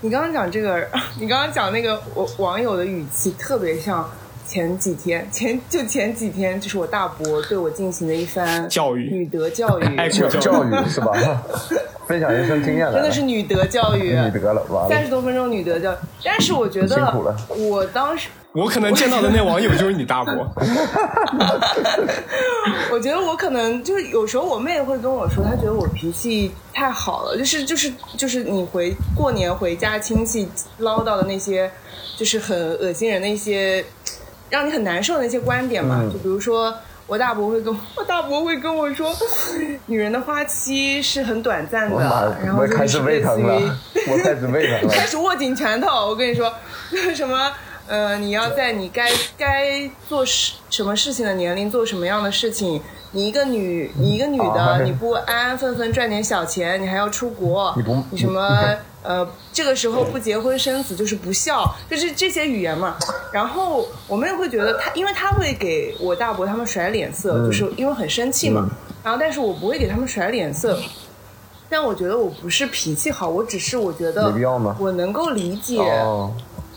[0.00, 4.08] 你刚刚讲这个， 你刚刚讲那个网网友的语气特别像
[4.48, 9.10] 前几天，前就前几天，就是我大伯对我进行的一番教育。
[9.14, 11.12] 女德教育，爱教国教育是吧？
[12.08, 15.96] 分享人生经验了，真的是女德教育，女德了，完了，三十多分钟女德教育。
[16.24, 20.32] 但是我觉得辛苦了，我当时我可能见到的那网友就是你大伯，
[22.90, 31.70] 我觉得我可能就是有时候我妹会跟我说，她觉得我脾气太好了，就是就是就是你回过年回家亲戚唠叨的那些，
[32.16, 33.84] 就是很恶心人的一些，
[34.50, 36.00] 让你很难受的一些观点嘛。
[36.02, 36.74] 嗯就比如说
[37.06, 39.10] 我大伯会跟我 我大伯会跟我说，
[39.86, 43.66] 女人的花期是很短暂的，然，后我开始就是胃疼了类似
[44.06, 44.88] 于，我开始胃疼了。
[44.94, 46.06] 开始握紧拳头。
[46.08, 46.52] 我跟你说，
[47.14, 47.50] 什么
[47.86, 52.80] 呃，你要在你该该做事什么事情的年龄做什么样的事情。
[53.12, 62.96] 你一个女，你一个女的，啊你不安安分分赚点小钱，你还要出国，你不你什么呃，这个时候不结婚生子就是不孝，就是这些语言嘛。
[63.32, 68.68] 然后我妹会觉得他，因为他会给我大伯他们甩脸色，就是因为很生气嘛。
[69.02, 70.78] 然后，但是我不会给他们甩脸色。
[71.70, 76.32] 但我觉得我不是脾气好，我只是我觉得必要吗我能够理解，哦，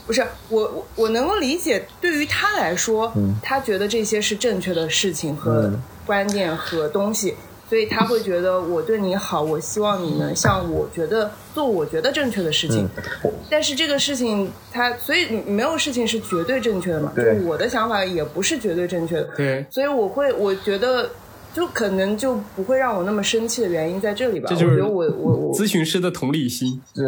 [0.05, 7.35] 不是我我我能够理解，对于他来说，他觉得这些是正确的事情和嗯观念和东西，
[7.71, 12.85] 所以他会觉得我对你好，我希望你能像我觉得做我觉得正确的事情。
[13.23, 17.13] 我但是这个事情他，所以没有事情是绝对正确的嘛？
[17.15, 21.09] 就我的想法也不是绝对正确的，对，所以我会我觉得。
[21.53, 24.47] 就可能就不会让我那么生气的原因在这里吧。
[24.49, 26.81] 这就是我我我咨询师的同理心。
[26.95, 27.05] 对，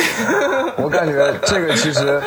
[0.82, 2.18] 我感觉这个其实，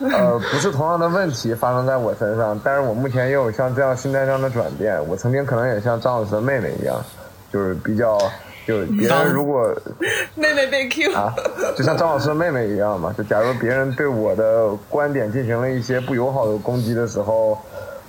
[0.00, 4.96] 呃，不是同样的问题发生在我身上，但是我目前也有像这样心态上的转变。
[5.08, 7.02] 我曾经可能也像张老师的妹妹一样，
[7.52, 8.18] 就是比较，
[8.66, 9.74] 就是别人如果
[10.34, 11.34] 妹妹被 Q，、啊，
[11.76, 17.58] 就像张老师的妹妹一样嘛，就假如别人对我的观点进行了一些不友好的攻击的时候，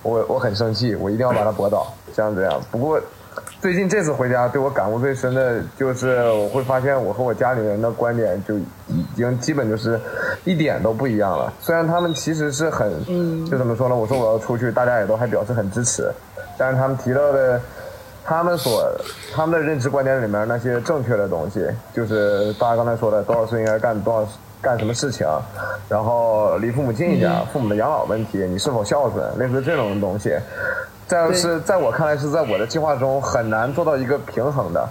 [0.03, 2.61] 我我很生气，我一定要把他驳倒，像这样。
[2.71, 2.99] 不过
[3.61, 8.65] 最近这次回家，对我感悟最深的就是，我会发现我和我家里人的观点就已
[9.15, 9.99] 经基本就是
[10.43, 11.53] 一点都不一样了。
[11.59, 13.95] 虽然他们其实是很，嗯就怎么说呢？
[13.95, 16.11] 我说我要出去，大家也都还表示很支持，
[16.57, 17.59] 但是他们提到的。
[18.23, 18.87] 他们所
[19.33, 24.27] 他们的认知观点里面那些正确的东西，就是大家刚才说的多少岁应该干多少
[24.61, 25.27] 干什么事情，
[25.89, 30.37] 然后离父母近一点，父母的养老问题，你是否孝顺，类似这种东西，
[31.11, 34.87] 在是在我看来是在我的计划中很难做到一个平衡的。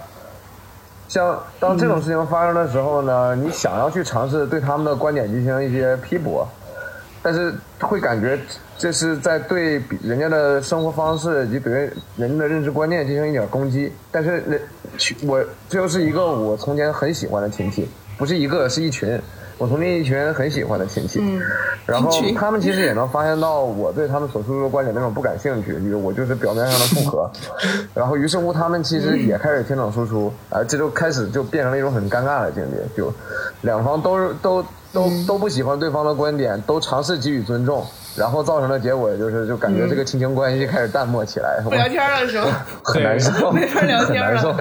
[1.07, 6.47] 像当这种事情发生的时候呢，你想要去尝试对他们的观点进行一些批驳，
[7.23, 8.39] 但是会感觉
[8.77, 13.91] 这是在对人家的生活方式以及对人家的认知观念进行一点攻击。
[14.11, 19.19] 但是那我这又是一个我从前很喜欢的群体，不是一个是一群。
[19.61, 21.39] 我从那一群很喜欢的亲戚，嗯
[21.85, 27.29] 然后他们其实也能发现到我对他们所输出的观点那种不感兴趣，我就是表面上的附和，
[27.93, 33.13] 然后于是乎他们其实也开始听懂输出，啊，这就开始就变成了一种很尴尬的境地，就
[33.61, 42.49] 两方都是都都都不喜欢对方的观点，都尝试给予尊重，然后造成的结果就是就感觉这个亲情关系开始淡漠起来，不聊天的时候？
[42.83, 44.55] 很难受，没法聊很天了难受。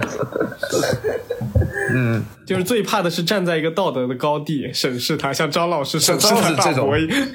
[1.94, 7.18] 嗯，就是最怕的是站在一个道德的高地审视他，像张老师审视他大张老师这种伯一样。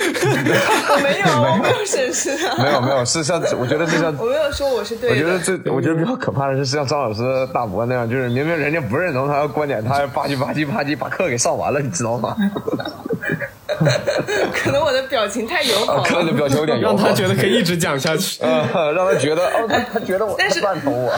[0.90, 5.16] 我没有，我没有审视他，没有没有，是像我觉得是像我没有说我是对的。
[5.16, 7.22] 我觉得最我觉得比较可怕的是像张老师
[7.54, 12.36] 大伯那样，就是明明人家不认同他的观点，他还吧唧吧唧吧唧把课给上完了，你知道吗？
[14.54, 16.04] 可能我的表情太友好了。
[16.04, 18.42] 可能的表情有点让他觉得可以一直讲下去。
[18.44, 21.14] 呃，让他觉得哦，他他觉得我但是赞同我。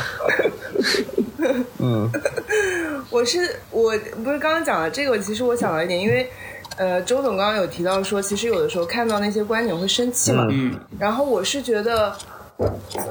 [1.80, 2.10] 嗯
[3.10, 3.94] 我是我
[4.24, 6.30] 不是刚刚讲了这个，其实我想了一点，因为
[6.78, 12.14] 呃，周总刚刚有提到说，其实有的时候看到那些观点会生气嘛，嗯，然后我是觉得。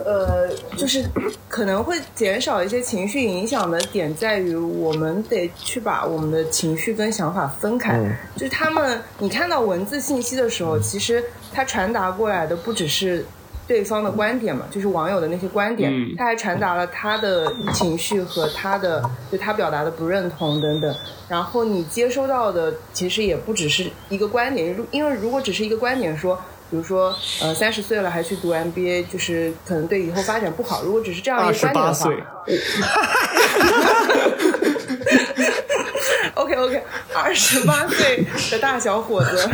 [0.05, 1.09] 呃，就是
[1.49, 7.97] 可能会减少一些情绪影响的点在于，我们得去把我们的情绪跟想法分开。
[7.97, 13.25] 嗯就是他们，你看到文字信息的时候，其实它传达过来的不只是
[13.69, 20.93] 对方的观点嘛，就是网友的那些观点，嗯他还传达了他的情绪和他的对他表达的不认同等等。
[21.29, 26.37] 然后你接收到的其实也不只是一个观点，如因为如果只是一个观点说。
[26.69, 30.83] 比如说，呃，三十岁了还去读 MBA，就是可能对以后发展不好。
[30.83, 32.25] 如果只是这样一个观点的话八岁，
[36.35, 36.83] OK OK，
[37.15, 39.49] 二十八岁的大小伙子，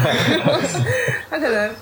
[1.30, 1.74] 他可能，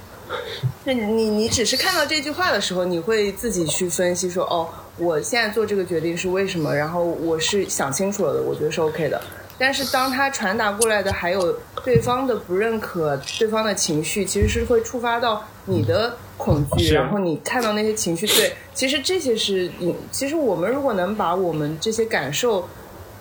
[0.85, 9.21] 那你你只是看到这句话的时候，你会自己去分析说，哦，我现在做这个决定是为什么，然后我是想清楚了的，我觉得是 OK 的。
[9.61, 22.67] 但是当他传达过来的还有对方的不认可，对方的情绪，其实是会触发到你的恐惧，然后你看到那些情绪，对，其实这些是你，其实我们如果能把我们这些感受。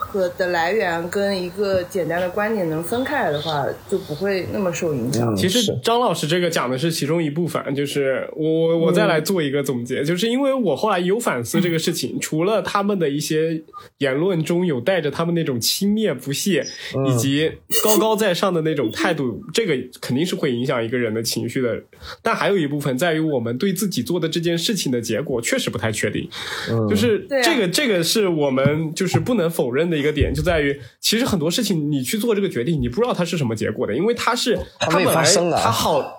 [0.09, 5.33] 和的来源跟一个简单的观点能分开来的话，就不会那么受影响。
[5.33, 13.61] 嗯其实张老师这个讲的是其中一部分，就是我我我再来做一个总结，就是因为我后来有反思这个事情，除了他们的一些
[13.99, 16.65] 言论中有带着他们那种轻蔑不屑，
[17.07, 17.51] 以及
[17.83, 21.79] 高高在上的那种态度，这个肯定是会影响一个人的情绪的。
[22.21, 26.27] 但还有一部分在于我们对自己做的这件事情的结果确实不太确定，
[26.89, 36.17] 就是这个这个是我们就是不能否认的一个点，就在于其实很多事情你去做这个决定，你不知道它是什么结果的，因为它是它本来发生啊它好。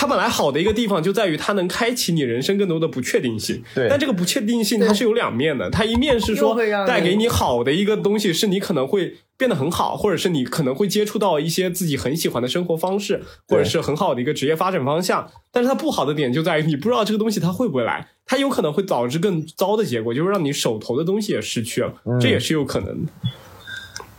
[0.00, 3.86] 它本来好的一个地方就在于它能开启你人生更多的不确定性，对。
[3.86, 15.30] 但这个不确定性它是有两面的，它一面是说带给你好的一个东西，是你可能会变得很好，或者是你可能会接触到一些自己很喜欢的生活方式，或者是很好的一个职业发展方向。
[15.52, 23.12] 但是它不好的点就在于你不知道这个东西它会不会来，它有可能会导致更糟的结果，就是让你手头的东西也失去了，这也是有可能的。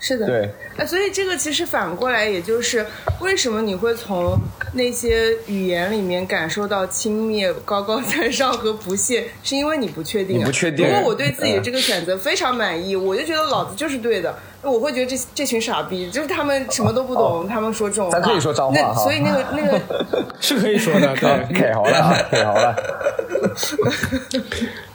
[0.03, 2.83] 是的，对，啊，所以这个其实反过来，也就是
[3.19, 4.35] 为什么你会从
[4.73, 10.39] 那些语言里面感受到轻蔑、高高在上和不屑，是因为你不确定、啊。
[10.39, 19.81] 你不确定如果我对自己的这个选择非常满意，我就觉得老子就是对的，我会觉得这这群傻逼，就是他们什么都不懂，他们说这种话，咱可以说脏话那所以那个那个
[20.39, 21.29] 是可以说的， 对。
[21.29, 22.75] OK 好了啊，OK 好了。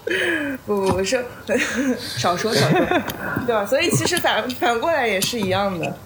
[0.65, 1.25] 不不不是
[1.99, 2.79] 少说少说，
[3.47, 3.67] 对吧？
[3.67, 5.97] 所以其实反反过来也是一样的。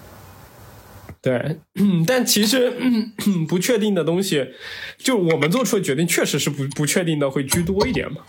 [1.21, 3.11] 对，嗯， 但其实、嗯、
[3.47, 4.55] 不确定的东西，
[4.97, 8.21] 就我们做出的决定确实是不不确定的会居多一点嘛。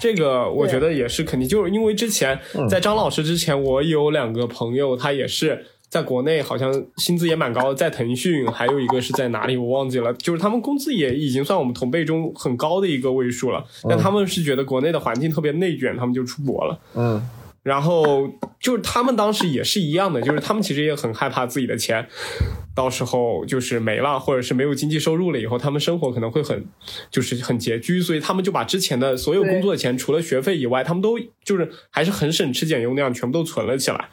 [0.00, 16.78] 这个我觉得也是肯定，就是因为之前在张老师之前，我有两个朋友，他也是在国内，好像薪资也蛮高的，在腾讯，还有一个是在哪里我忘记了，就是他们工资也已经算我们同辈中很高的一个位数了，但他们是觉得国内的环境特别内卷，他们就出国了。
[16.94, 17.22] 嗯
[17.66, 22.06] 然后就是他们当时也是一样的，就是他们其实也很害怕自己的钱
[22.76, 26.64] 到时候就是没了，或者是没有经济收入了以后，他们生活可能会很
[27.10, 34.10] 就是很拮据，所以他们就把之前的所有工作的钱，除了学费以外，他们都就是还是很省吃俭用那样全部都存了起来。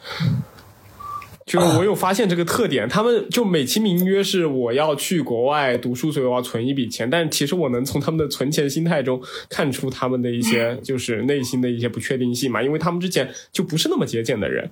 [1.45, 14.69] 就是我有发现这个特点，他们就美其名曰是我要去国外读书，所以我要存一笔钱，但其实我能从他们的存钱心态中看出他们的一些 就是内心的一些不确定性嘛，因为他们之前就不是那么节俭的人。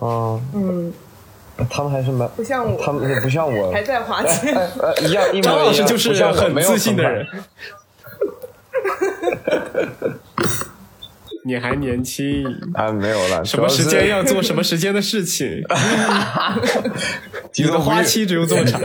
[0.00, 0.92] 嗯，嗯，
[1.70, 4.54] 他们还是蛮，不像我，他们也不像我，还在花钱。
[5.02, 5.42] 一样一样。
[5.42, 7.26] 张老师就是很自信的人。
[11.44, 15.60] 你还年轻，啊，没有了，什么时间要做什么时间的事情，
[17.56, 18.80] 你的花期只有这么长。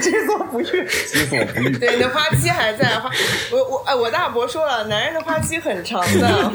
[0.00, 1.70] 己所不欲，己所不欲。
[1.78, 2.98] 对，你的花期还在。
[2.98, 3.10] 花，
[3.52, 6.52] 我我哎，我大伯说了，男人的花期很长的。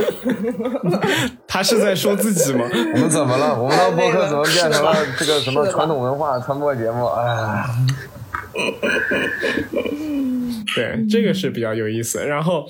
[1.48, 2.66] 他是在说自己吗？
[2.96, 3.62] 我们怎么了？
[3.62, 7.06] 我们的播客怎么变成了这个什么传统文化传播节目？
[7.06, 7.64] 哎，
[10.76, 12.26] 对，这个是比较有意思。
[12.26, 12.66] 然后，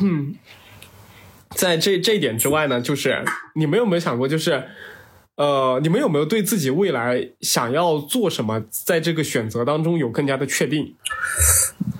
[0.00, 0.32] 嗯
[1.54, 3.24] 在这这一点之外呢，就是
[3.54, 4.64] 你们有没有想过，就是
[5.36, 10.94] 呃，你们有没有对自己未来想要做什么，在这个选择当中有更加的确定？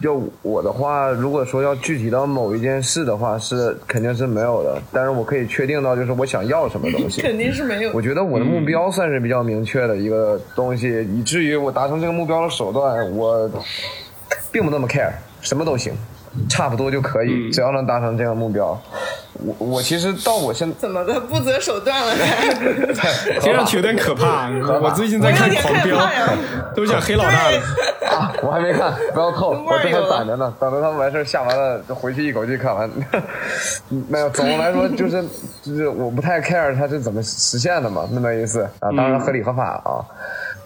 [0.00, 4.80] 就我的话，如果说要具体到某一件事的话，是肯定是没有的。
[4.92, 7.22] 但是我可以确定到，就是我想要什么东西。
[7.22, 8.02] 肯定是没有我。
[8.02, 13.50] 觉得我的目标算是比较明确的一个东西，以至于我达成这个目标的手段，我
[14.52, 15.92] 并不那么 care，什么都行，
[16.48, 18.80] 差不多就可以，只要能达成这个目标。
[19.44, 22.14] 我我其实到我现怎么的不择手段了？
[22.96, 24.48] 还 听上去有点可怕。
[24.80, 25.98] 我最近在看《狂飙
[26.74, 27.58] 都想黑老大了。
[28.16, 32.88] 啊，我还没看，不要透，我这还味儿有了攒着呢，等着他们完事儿下完了，就回去一口气看完。
[34.08, 35.24] 没有，总的来说就是
[35.62, 39.98] 就是我不太 care 它是怎么实现的嘛，那么意思啊，当然合理合法啊。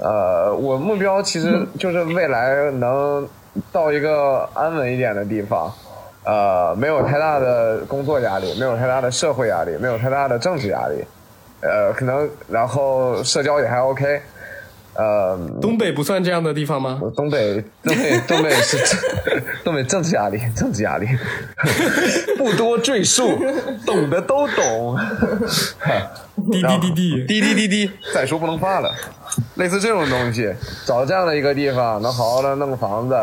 [0.00, 3.26] 呃，我目标其实就是未来能
[3.72, 5.72] 到一个安稳一点的地方。
[6.24, 11.02] 呃，没有太大的工作压力，没有太大的社会压力，没有太大的政治压力，
[11.62, 14.20] 呃，可能然后社交也还 OK，
[14.92, 17.00] 呃，东北不算这样的地方吗？
[17.16, 18.76] 东北，东北，东北是
[19.64, 21.06] 东北政治压力，政治压力，
[22.36, 23.38] 不多赘述，
[23.86, 24.98] 懂的都懂。
[26.52, 28.92] 滴滴滴滴，滴滴滴滴，再说不能发了。
[29.56, 30.52] 类似这种东西，
[30.84, 33.14] 找这样的一个地方，能好好的弄个房子，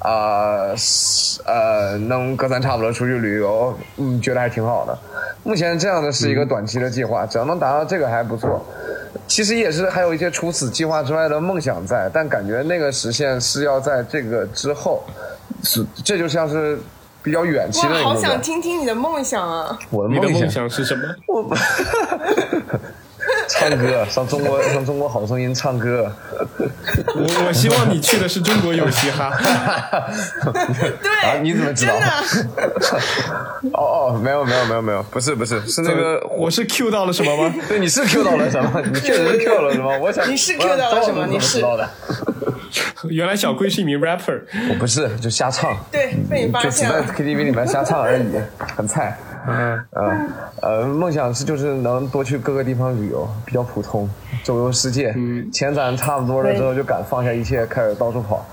[0.00, 4.98] 啊、是呃，能隔三差五的出去旅游，嗯，觉得还挺好的。
[5.44, 8.64] 目前这样的是一个短期的计划，只要能达到这个还不错。
[9.26, 15.02] 其实也是还有一些除此计划之外的梦想在，但感觉那个实现是要在这个之后，
[15.62, 16.78] 是这就像是
[17.22, 18.40] 比较远期，的一个目标好想。
[18.42, 19.78] 听听你的梦想啊！
[19.90, 21.02] 我的梦你的梦想是什么？
[21.28, 21.42] 我
[23.52, 26.10] 唱歌，上中国上中国好声音唱歌。
[27.14, 29.30] 我我希望你去的是中国有嘻哈。
[31.02, 31.94] 对，啊，你怎么知道？
[33.74, 37.54] 哦哦，没有没有没有没有，不是不是，是那个我是 Q 到了什么吗？
[37.68, 38.82] 对，你是 Q 到了什么？
[38.92, 39.98] 你确实是 Q 了什么？
[39.98, 41.88] 我想你是 Q 到了什么你是知道的？
[43.10, 44.40] 原来小龟是一名 rapper。
[44.70, 47.02] 我不是，就瞎唱，对，被你发就只在。
[47.02, 48.22] KTV 里面瞎唱而已，
[48.76, 49.18] 很菜。
[49.46, 50.26] 嗯呃
[50.60, 54.08] 呃，梦想是就是能多去各个地方旅游，比较普通，
[54.44, 55.14] 周游世界。
[55.52, 58.46] 钱攒差不多了之后，就敢放下一切，开始到处跑。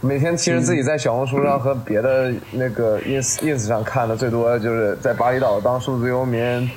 [0.00, 6.68] 每天其实自己在小红书上和别的那个 ins ins 上看的最多，就是在巴厘岛当数字游民，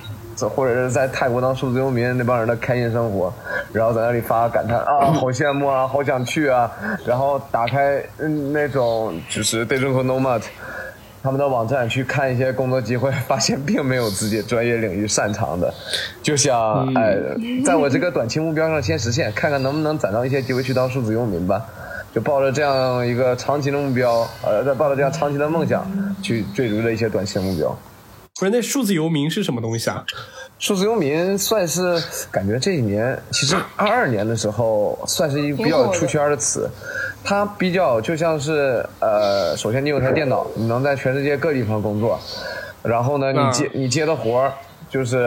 [0.55, 3.33] 或者是在泰国当数字游民那帮人的开心生活，
[3.73, 6.71] 然后在那里发感叹啊，好羡慕啊，好想去啊，
[7.05, 10.43] 然后打开嗯那种就是 digital nomad。
[11.23, 15.73] 他们的网站去看一些工作机会，发现并没有自己专业领域擅长的，
[16.23, 17.17] 就想哎，
[17.65, 21.65] 在我这个短期目标上先实现， 看看能不能攒到一些机会去当数字游民吧。
[22.15, 25.85] 就抱着这样一个长期的目标，呃，再抱着这样长期的梦想
[26.23, 27.69] 去追逐着一些短期的目标。
[28.39, 30.03] 不是，那数字游民是什么东西啊？
[30.59, 32.01] 数字游民算是
[32.31, 36.69] 感觉这一年，其实二二年的时候算是一个比较出圈的词。
[37.23, 42.17] 它比较就像是呃，首先你有台电脑，你能在全世界各地方工作，
[42.81, 44.51] 然后呢，你嗯接你接的活儿。
[44.89, 45.17] 就是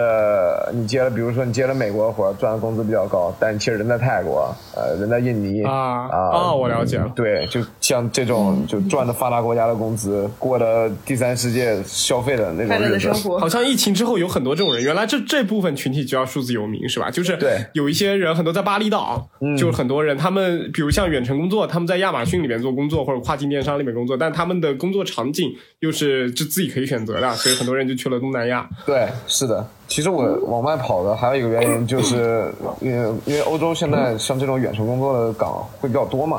[0.72, 7.60] 你接了，比如说你接了美国的活儿，赚的工资比较高，但其实人在泰国，呃，人在印尼啊啊哦我了解了对，就
[7.90, 13.12] 像这种就赚的发达国家的工资，过的第三世界消费的那种日子的生。
[13.14, 13.48] 活好。
[13.48, 17.10] 像疫情之后有很多这种人，原来这这部分群体就叫数字游民是吧？
[17.10, 19.28] 就是对有一些人很多在巴厘岛，
[19.58, 28.68] 就是很多人他们比如像远程工作，他们在亚马逊里面做工作或者跨境电商里面工作，但他们的工作场景又是就自己可以选择的，所以很多人就去了东南亚。
[28.86, 29.66] 对，是的。
[29.88, 36.38] 其实我往外跑的还有一个原因，就是因为因为欧洲现在像这种远程工作的岗会比较多嘛。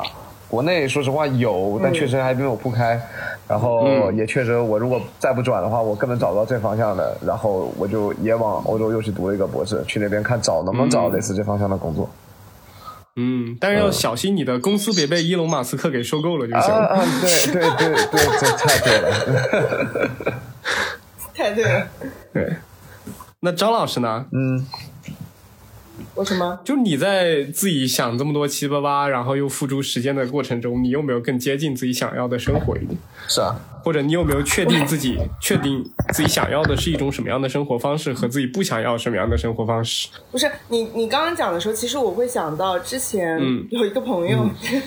[0.52, 3.00] 国内说实话有，但确实还没有铺开。
[3.48, 7.16] 然后也确实，我如果再不转的话，我根本找不到这方向的。
[7.26, 12.10] 然后我就也往欧洲又去读了一个博士，去那边看找能不能找类似这方向的工作。
[13.16, 16.70] 嗯，但是要小心你的公司别被伊隆马斯克给收购了就行。
[16.70, 20.10] 啊啊，对对对对，这太对了。
[21.34, 21.86] 太对了。
[22.34, 22.56] 对，
[23.40, 24.26] 那张老师呢？
[24.32, 24.66] 嗯，
[26.14, 26.58] 为什么？
[26.64, 32.98] 就你在自己想这么多七七八八，然后又付诸实践的过程中，你有没有更接近自己想要的生活一点？
[33.28, 35.82] 是啊，或者你有没有确定自己 确定
[36.12, 40.08] 自己想要的是一种什么样的生活方式，和自己不想要什么样的生活方式？
[40.30, 44.46] 不是你，你刚刚讲的时候，其实我会想到之前嗯有一个朋友，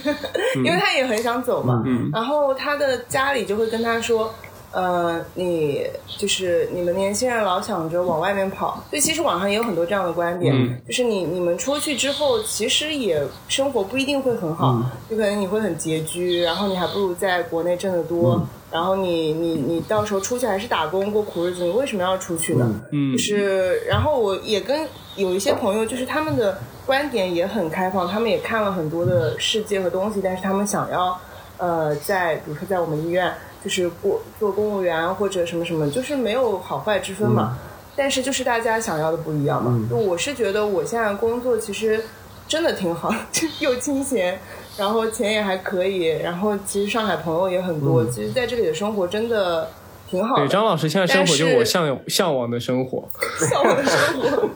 [0.57, 4.34] 因为他也很想走嘛，嗯然后他的家里就会跟他说。
[4.76, 22.69] 呃，你就是你们年轻人老想着往外面跑，所以其实网上也有很多这样的观点，嗯就是你你们出去之后，其实也生活不一定会很好，就可能你会很拮据，然后你还不如在国内挣得多，然后你你你到时候出去还是打工过苦日子，你为什么要出去呢？
[22.91, 31.17] 嗯就是，然后我也跟有一些朋友，就是他们的观点也很开放，他们也看了很多的世界和东西，但是他们想要，
[31.59, 33.34] 呃，在比如说在我们医院，
[33.66, 37.57] 就是过做公务员或者什么什么，就是没有好坏之分嘛。
[37.95, 39.88] 但是就是大家想要的不一样嘛。
[39.89, 41.99] 就我是觉得我现在工作其实
[42.47, 44.39] 真的挺好， 就又清闲，
[44.78, 49.68] 然后钱也还可以，然后其实上海朋友也很多，其实在这里的生活真的
[50.07, 50.43] 挺好的。
[50.43, 53.03] 对，张老师现在生活就是我向向往的生活。
[53.49, 54.47] 向往的生活。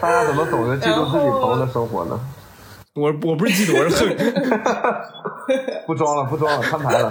[0.00, 2.18] 大家怎么懂得记住自己朋友的生活呢？
[2.94, 4.16] 我我不是嫉妒，我是恨。
[5.86, 7.10] 不装了，不装了，摊牌了。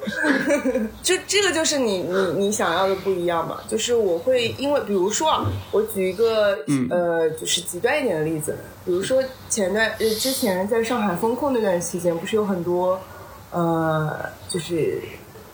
[1.02, 6.56] 就这个就是你你你想要的不一样嘛，就是我会因为比如说啊，我举一个、
[6.88, 8.56] 呃就是极端一点的例子，
[8.86, 12.98] 比如说前段呃之前在上海封控那段期间，不是有很多
[13.50, 14.10] 呃
[14.48, 15.02] 就是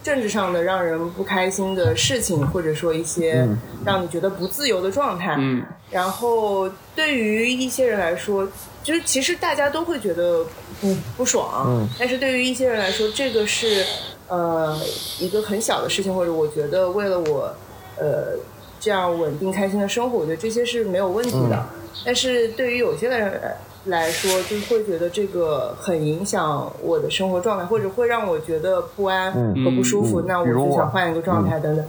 [0.05, 3.45] 政治上的让人不开心的事情，或者说一些
[3.85, 8.47] 让你觉得不自由的状态，嗯然后对于一些人来说，
[8.87, 10.47] 就是其实大家都会觉得
[10.81, 13.85] 不不爽，嗯但是对于一些人来说，这个是
[14.29, 14.79] 呃
[15.19, 17.53] 一个很小的事情，或者我觉得为了我
[17.99, 18.39] 呃
[18.79, 21.67] 这样稳定开心的生活，我觉得这些是没有问题的。
[22.05, 23.41] 但是对于有些人
[23.87, 31.85] 来说，就会觉得这个很影响我的生活状态，或者会让我觉得不安和不舒服，嗯那我就想换一个状态等等。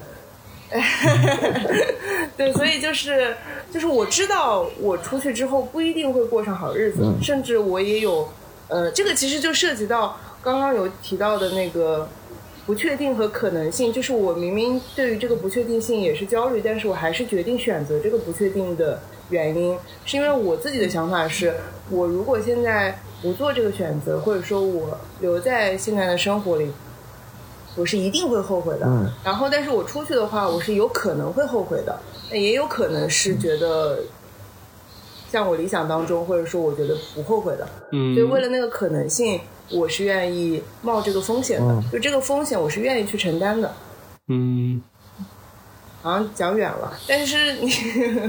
[2.35, 3.35] 对，所以就是
[3.71, 8.27] 就是我知道我出去之后不一定会过上好日子，嗯甚至我也有
[8.67, 12.09] 呃，这个其实就涉及到刚刚有提到的那个
[12.65, 21.53] 不确定和可能性，就是我明明对于这个不确定性也是焦虑，但是我还是决定选择这个不确定的原因，是因为我自己的想法是，
[21.89, 26.73] 我如果现在不做这个选择，或者说我留在现在的生活里。
[27.77, 29.09] 我是一定会后悔的，嗯。
[29.23, 31.97] 然后但是我出去的话，我是有可能会后悔的，
[32.29, 33.99] 那也有可能是觉得
[35.31, 38.13] 像我理想当中，或者说我觉得不后悔的，嗯。
[38.13, 39.39] 所以为了那个可能性，
[39.71, 43.71] 我是愿意冒这个风险的，就这个风险我是愿意去承担的。
[44.27, 44.81] 嗯。
[46.03, 47.69] 好像讲远了，但是你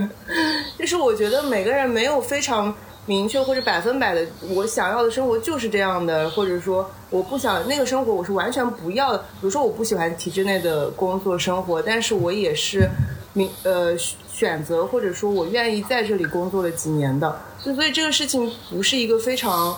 [0.76, 2.74] 就是我觉得每个人没有非常
[3.09, 9.19] 明确或者百分百的我想要的生活就是这样的，或者说我不想那个生活我是完全不要的。
[9.19, 12.89] 比如说我不喜欢体制内的工作生活，但是我也是
[13.33, 19.77] 明呃选择或者说我愿意在这里工作了几年的，就所以这个事情不是一个非常。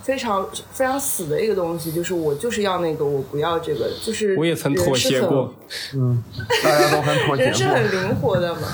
[0.00, 5.52] 非常非常死的一个东西，就是我就是要那个，我不要这个，就是我也曾妥协过。
[6.64, 7.64] 大家都很妥协人是。
[7.66, 8.68] 很灵活的嘛，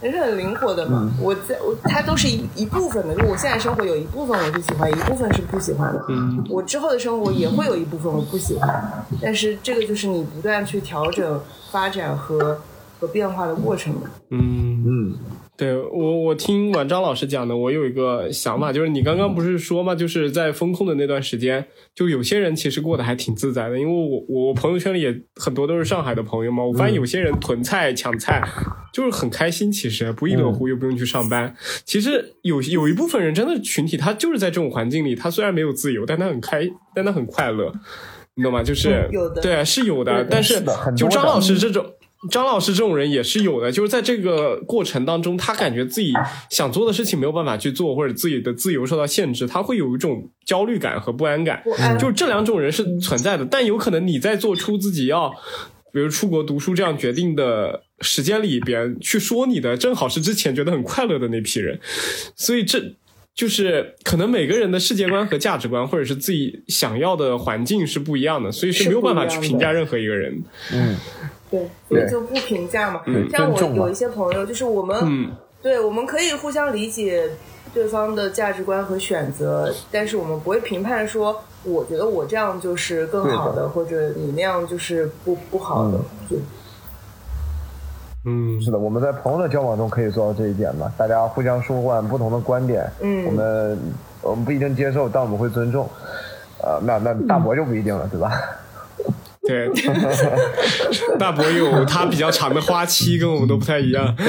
[0.00, 1.10] 人是很灵活的嘛。
[1.20, 6.04] 我在我它都是一一部分的，就我现在生活有一部分我是喜欢，一部分是不喜欢的。
[6.08, 11.40] 嗯我之后的生活也会有一部分我不喜欢，但是这个就是你不断去调整、
[11.70, 12.60] 发展和
[13.00, 14.02] 和变化的过程嘛。
[14.30, 15.14] 嗯嗯，
[15.58, 28.40] 对我，我听完张老师讲的，我有一个想法，就是你刚刚不是说嘛，就是在风控的那段时间，就有些人其实过得还挺自在的，因为我我朋友圈里也很多都是上海的朋友嘛，我发现有些人囤菜抢菜，
[28.92, 31.52] 就是很开心，其实不亦乐乎，又不用去上班。
[31.84, 37.72] 其实有有一部分人真的群体，他就是在这种环境里，他虽然没有自由，但他很开，但他很快乐，
[38.36, 38.62] 你懂吗？
[38.62, 40.62] 就是、嗯有的对啊，是有的，但是
[40.96, 41.84] 就张老师这种。
[42.30, 46.12] 张老师这种人也是有的，就是在这个过程当中，他感觉自己
[46.50, 51.60] 想做的事情没有办法去做，或者自己的自由受到限制，他会有一种焦虑感和不安感。
[51.62, 55.30] 不安就是这两种人是存在的，但有可能你在做出自己要，
[55.92, 61.78] 比如出国读书这样决定的时间里边去说你的，正好是之前觉得很快乐的那批人，
[62.34, 62.94] 所以这。
[63.34, 70.42] 就是可能每个人的世界观和价值观，或者是自己想要的环境是不一样的，所以是没有办法去评价任何一个人。
[71.50, 73.02] 对，所以就不评价嘛。
[73.06, 75.30] 嗯像我有一些朋友，就是我们，嗯
[75.62, 77.28] 对，我们可以互相理解
[77.74, 85.98] 对方的价值观和选择，但是我们不会评判说，我觉得我这样就是更好对的，或者你那样就是不不好的。
[86.30, 86.36] 就
[88.24, 90.92] 嗯，是的，我们在朋友的交往中可以做到这一点嘛？
[90.98, 93.78] 大家互相舒缓不同的观点，嗯我们
[94.22, 95.88] 我们不一定接受，但我们会尊重。
[96.60, 98.32] 呃，那那大伯就不一定了，对吧？
[99.48, 99.66] 对，
[101.18, 104.14] 大伯有他比较长的花期，跟我们都不太一样。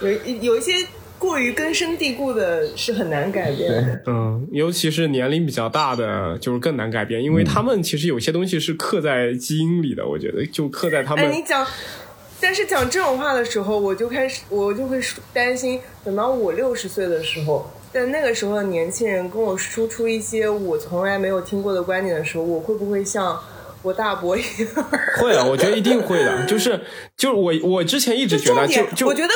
[0.00, 0.10] 有
[0.40, 0.72] 有一些
[1.18, 4.02] 过于根深蒂固的是很难改变的。
[4.06, 11.24] 嗯，尤其是年龄比较大的，就是更难改变，因为他们其实有些东西是刻在基因里的，我觉得就刻在他们。
[11.24, 11.66] 哎，你讲，
[12.40, 15.00] 但是讲这种话的时候，我就开始，我就会
[15.32, 23.38] 担心，等到我六十岁的时候，但那个时候的年轻人跟我输出一些我从来没有听过的观点的时候，我会不会像
[23.82, 24.84] 我大伯一样？
[25.20, 26.44] 会啊，我觉得一定会的。
[26.46, 26.80] 就是
[27.16, 29.32] 就是我我之前一直觉得，就，就我觉得。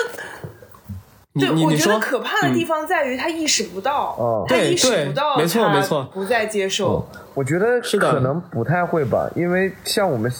[1.36, 7.05] 对，我觉得可怕的地方在于他意识不到，嗯他意识不到，对没错没错不再接受。
[7.34, 10.32] 我觉得是可能不太会吧，因为像我们，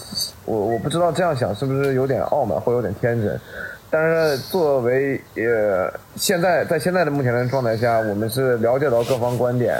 [0.45, 3.37] 我我不知道这样想是不是有点傲慢或有点天真，
[3.95, 9.77] 但是作为呃现在在现在的目前的状态下，我们是了解到各方观点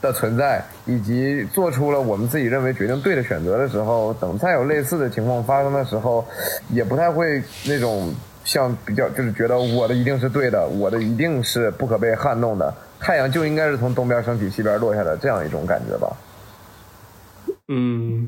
[0.00, 6.26] 的存在，以及做出了我们自己认为决定对的选择的时候，等再有类似的情况发生的时候，
[6.70, 8.14] 也不太会那种
[8.46, 16.16] 像比较就是觉得我的一定是对的，我的一定是不可被撼动的，太阳就应该是从东边升起西边落下的这样一种感觉吧。
[17.68, 18.26] 嗯，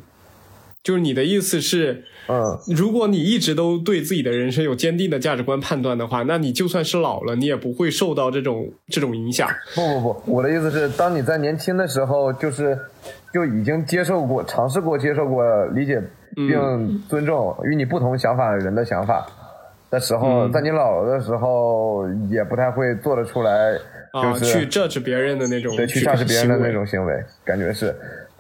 [0.87, 9.49] 就是你的意思是，嗯，如果你一直都对自己的人生有坚定的价值观判断的话，那你就算是老了，你也不会受到这种这种影响。
[9.75, 12.79] 不不不，我的意思是，当你在年轻的时候，就是
[13.35, 15.43] 就已经接受过、尝试过、接受过、
[15.75, 16.01] 理解
[16.37, 19.27] 并尊重与你不同想法的人的想法
[19.91, 23.75] 的时候，嗯在你老了的时候，也不太会做得出来，
[24.13, 27.13] 就啊，是、去 judge 别人的那种对去去 judge 别人的那种行为，
[27.45, 27.93] 感觉是。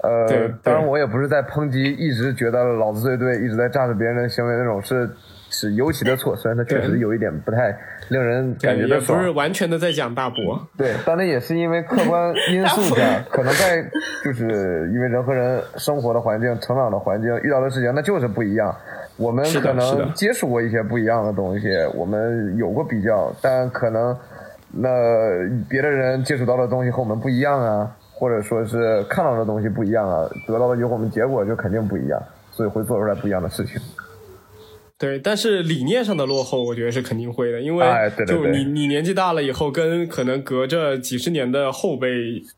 [0.03, 5.09] 呃当然我也不是在抨击，一直觉得老子最对，一直在 judge 别人的行为那种是
[5.49, 7.77] 是尤其的错，虽然他确实有一点不太
[8.09, 9.19] 令人感觉的爽。
[9.19, 10.61] 不是完全的在讲大伯。
[10.77, 13.83] 对，当然也是因为客观 因素下，可能在
[14.23, 18.75] 就是因为人和人生活的环境、成长的环境遇到的事情，那就是不一样。
[19.17, 24.15] 我们可能接触过一些不一样的东西，我们有过比较，但可能
[24.73, 24.89] 那
[25.71, 33.79] 别的人接触到的东西和我们不一样啊，或者说是看到的东西不一样啊，得到的有我们结果就肯定不一样，所以会做出来不一样的事情。
[34.99, 42.09] 对，但是理念上的落后，我觉得是肯定会的，因为哎对对对就你你年纪大了以后，跟可能隔着几十年的后辈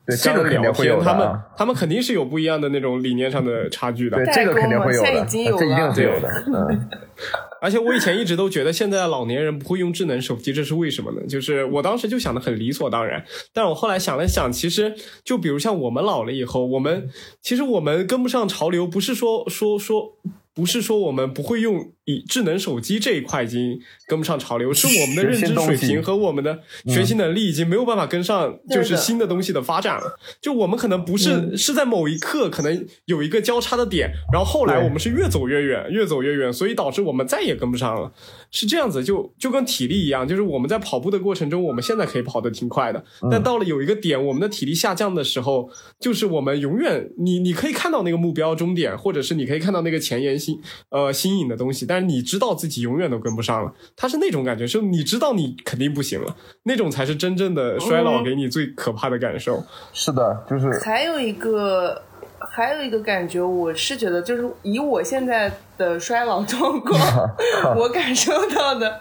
[0.06, 4.32] 这聊肯定会有天，他们他们肯定是有不一样的那种理念上的差距的对，。
[4.32, 6.28] 这个肯定会有的，代沟嘛现在已经有这一定有的。
[6.46, 6.88] 嗯，
[7.60, 11.26] 而且我以前一直都觉得现在老年人不会用智能手机，这是为什么呢？
[11.26, 17.08] 就是我当时就想的很理所当然，但我后来想了想，其实就比如像我们老了以后，我们
[17.42, 20.18] 其实我们跟不上潮流，不是说说说。
[20.54, 30.18] 不是说我们不会用以智能手机这一块已经跟不上潮流，是我们的认知水平和我们的学习能力已经没有办法跟上，就是新的东西的发展了。
[30.40, 38.10] 就我们可能不是是在某一刻可能有一个交叉的点，然后后来我们是越走越远，越走越远，所以导致我们再也跟不上了。
[38.50, 45.68] 是这样子，就就跟体力一样，就是我们在跑步的过程中，我们现在可以跑得挺快的，但到了有一个点，我们的体力下降的时候，
[46.00, 59.62] 就是我们永远你你可以看到那个目标终点，或者是你可以看到那个前沿新呃新颖的东西，但是你知道自己永远都跟不上了，他是那种感觉，就你知道你肯定不行了，那种才是真正的衰老给你最可怕的感受。
[59.92, 62.00] 是的，就是还有一个，
[62.38, 67.00] 还有一个感觉，我是觉得，就是以我现在的衰老状况，
[67.76, 69.00] 我感受到的，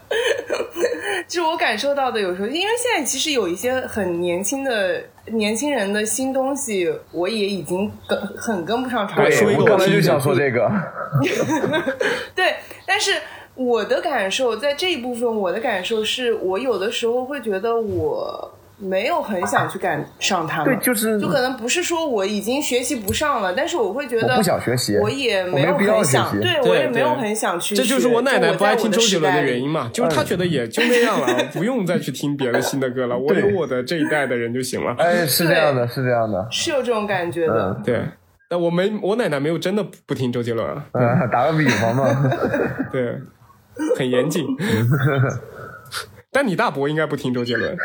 [1.27, 9.59] 就是我感受到的，有时候，因为现在其实有一些很年轻的年轻人的新东西，我也已经跟很跟不上潮流。
[9.59, 10.71] 我刚才就想说这个。
[12.33, 12.55] 对，
[12.85, 13.11] 但是
[13.55, 24.97] 我的感受在这一部分，我的感受是我有的时候会觉得我没有很想去赶上他们，对就是就可能不是说我已经学习不上了，但是我会觉得我不想学习。
[24.97, 29.63] 我也没有必要很想，对对我也没有很想去学，这就是我奶奶不爱听周杰伦的原因。
[29.63, 34.95] 因嘛，就是她觉得也就那样了， 不用再去听别的新的歌了，我有我的这一代的人就行了。
[34.99, 36.47] 哎，是这样的，是这样的。
[36.51, 37.83] 是有这种感觉的，嗯。
[37.83, 38.01] 对，
[38.47, 41.01] 但我没我奶奶没有真的不听周杰伦啊，嗯，
[41.31, 42.05] 打个比方嘛，
[42.93, 43.15] 对，
[43.97, 44.45] 很严谨。
[46.39, 47.75] 但你大伯应该不听周杰伦，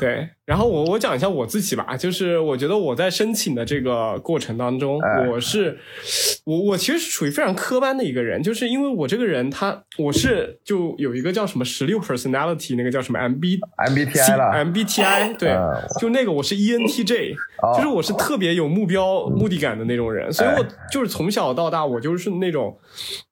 [0.00, 5.26] 对，然后我我讲一下我自己吧，就是我觉得我在申请的这个过程当中，哎。
[5.26, 5.76] 我是
[6.44, 17.74] 我我其实是属于非常科班的一个人，就是因为我这个人他我是就有一个叫什么十六 personality，那个叫什么 MB MBTI 了 MBTI 对嗯，就那个我是 E ENTJ，哦。
[17.74, 22.78] 就是我是特别有目标、目的感的那种人，所以我就是从小到大我就是那种，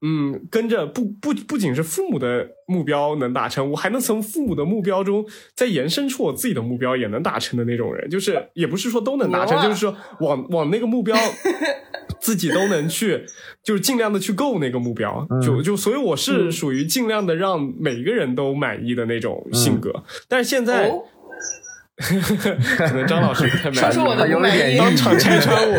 [0.03, 9.65] 嗯，跟着不不不仅是父母的目标能达成，我还能从父母的目标中再延伸出我自己的目标也能达成的那种人，就是也不是说都能达成，啊。
[9.65, 11.17] 就是说往往那个目标
[12.21, 13.25] 自己都能去，
[13.63, 20.89] 就是尽量的去够那个目标，就就所以我是属于尽量的让每一个人都满意的那种性格，但是现在。
[20.89, 21.03] 哦，
[22.77, 25.77] 可能张老师不太满意，说说我的他有点当场拆穿我。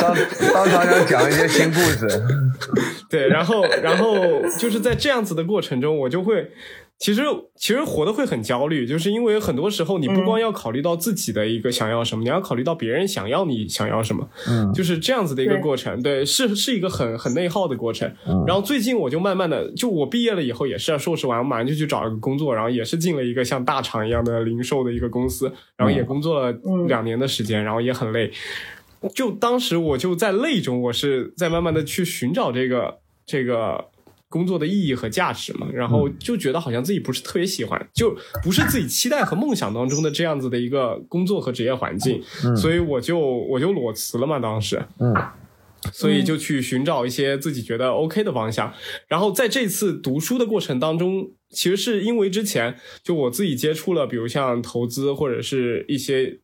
[0.00, 0.16] 当
[0.54, 2.08] 当场想讲一些新故事，
[3.10, 4.16] 对，然后然后
[4.58, 6.50] 就是在这样子的过程中，我就会。
[6.98, 7.22] 其实，
[7.54, 16.02] 其实活得会很焦虑，就是因为很多时候你不光要考虑到自己的一个想要什么，你要考虑到别人想要你想要什么，嗯就是这样子的一个过程。
[16.02, 18.12] 对，是是一个很很内耗的过程。
[18.26, 28.32] 嗯然后最近我就慢慢的，就我毕业了以后也是硕士完，我马上就去找一个工作，然后也是进了一个像大厂一样的零售的一个公司，然后也工作了嗯两年的时间，然后也很累。
[29.14, 33.84] 就当时我就在累中，我是在慢慢的去寻找这个这个
[34.28, 42.22] 工作的意义和价值嘛，然后就觉得好像自己不是特别喜欢，就不是自己期待和梦想当中的这样子的一个工作和职业环境，
[42.54, 45.14] 所以我就我就裸辞了嘛，当时，嗯，
[45.92, 48.72] 所以就去寻找一些自己觉得 OK 的方向。
[49.06, 56.40] 然后在这次读书的过程当中，其实是因为之前就我自己接触了，比如像投资或者是一些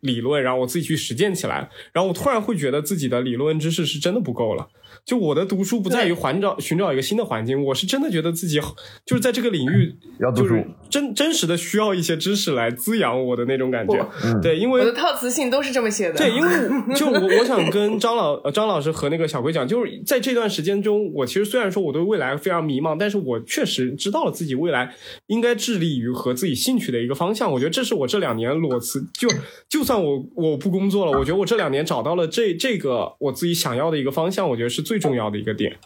[0.00, 4.68] 理论，然后我自己去实践起来，然后我突然会觉得自己的理论知识是真的不够了。
[5.04, 8.60] 就我的读书不在于寻找寻找一个新的环境，我是真的觉得自己
[9.04, 14.06] 就是在这个领域 要读书就是真真实的需要一些知识来滋养我的那种感觉。
[14.42, 16.14] 对，因为我的套词信都是这么写的。
[16.16, 16.50] 对，因为
[16.94, 24.94] 就我我想跟张老呃张老师和那个小龟讲，就是在这段时间中，我其实虽然说我对未来非常迷茫，但是我确实知道了自己未来
[25.26, 27.50] 应该致力于和自己兴趣的一个方向。
[27.50, 29.28] 我觉得这是我这两年裸辞，就
[29.68, 35.76] 就算我我不工作了，我觉得我这两年找到了这这个我自己想要的一个方向，我觉得是最重要的一个点。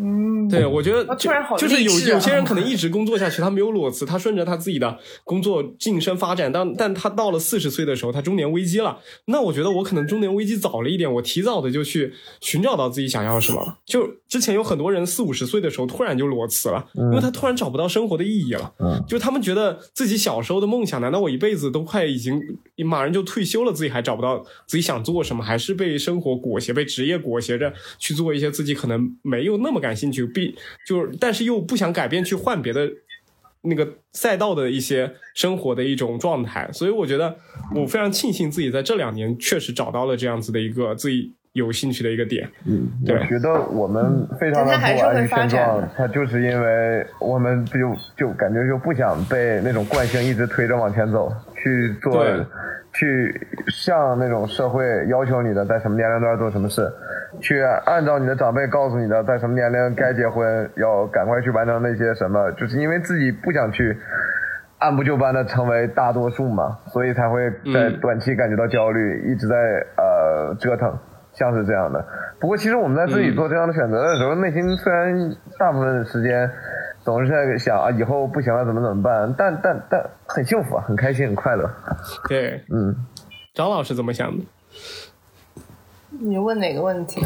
[0.00, 8.98] 嗯，对，我觉得啊突然好就就是有有些人可能一直工作下去，他没有裸辞，他顺着他自己的工作晋升发展，但但他到了四十岁的时候，他中年危机了。
[9.24, 13.78] 那我觉得我可能中年危机早了一点，我提早的就去寻找到自己想要什么了。
[13.84, 18.72] 就之前有很多人四五十岁的时候突然就裸辞了，因为他突然找不到生活的意义了。
[18.78, 22.40] 嗯，就他们觉得自己小时候的梦想，难道我一辈子都快已经
[22.86, 32.88] 马上就退休了，自己还找不到自己想做什么，还是被生活裹挟、被职业裹挟着去做一些自己可能没有那么感兴趣，必就是但是又不想改变去换别的
[33.62, 36.68] 那个赛道的一些生活的一种状态。
[36.72, 37.36] 所以我觉得
[37.74, 42.48] 我非常庆幸自己在这两年确实找到了这样子的一个自己有兴趣的一个点。
[42.66, 52.44] 嗯，对我觉得我们非常的不安于现状它就是因为我们就就感觉就不想被那种惯性一直推着往前走，去做对，
[52.92, 56.90] 去向那种社会要求你的在什么年龄段做什么事，
[57.40, 63.96] 去按照你的长辈告诉你的在什么年龄该结婚，要赶快去完成那些什么，就是因为自己不想去。
[64.80, 69.56] 按部就班的成为大多数嘛，所以才会在嗯短期感觉到焦虑，一直在
[69.96, 70.96] 呃折腾，
[71.32, 71.98] 像是这样的。
[72.38, 75.12] 不过其实我们在自己嗯做这样的选择的时候，内心虽然
[75.58, 76.48] 大部分时间
[77.08, 81.66] 总是在想啊，以后不行了怎么怎么办，但但但很幸福啊，很开心，很快乐。
[82.28, 82.94] 对，嗯，
[83.54, 84.44] 张老师怎么想的？
[86.10, 87.22] 你问哪个问题？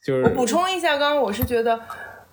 [0.00, 1.76] 就是我补充一下，刚刚我是觉得，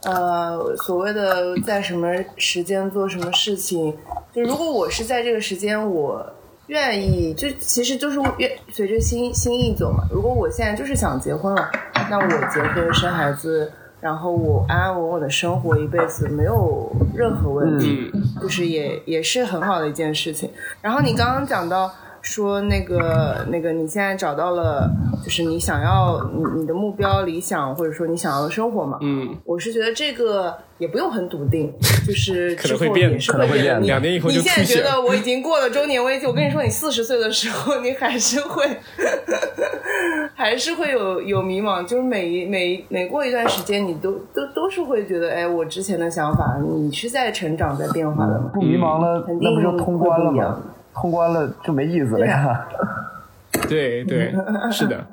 [0.04, 3.98] 呃，所谓的在什么时间做什么事情，
[4.32, 6.24] 就如果我是在这个时间，我
[6.68, 10.04] 愿意，就其实就是愿随着心心意走嘛。
[10.12, 11.72] 如果我现在就是想结婚了，
[12.12, 13.72] 那我结婚生孩子，
[14.04, 20.52] 然后我安安稳稳的生活一辈子，没有任何问题，就是也也是很好的一件事情。
[20.82, 21.90] 然后你刚刚讲到。
[22.24, 24.90] 说那个那个，你现在找到了，
[25.24, 28.98] 就是你想要你你的目标、理想，或者说你想要的生活嘛？
[29.02, 31.72] 嗯，我是觉得这个也不用很笃定，
[32.08, 38.66] 就是可能会变之后也是可能会变两年以后就你现在觉得我已经过了中年危机，我跟你说，你四十岁的时候，你还是会，
[40.34, 48.50] 还是会有有迷茫，就是每一每每过一段时间，你都都都是会觉得，哎，我之前的想法，你是在成长、在变化的嘛？
[48.54, 50.62] 不迷茫了肯定那不就通关了吗？
[50.94, 52.68] 通关了就没意思了呀。
[53.68, 54.34] 对 对，
[54.72, 55.06] 是的，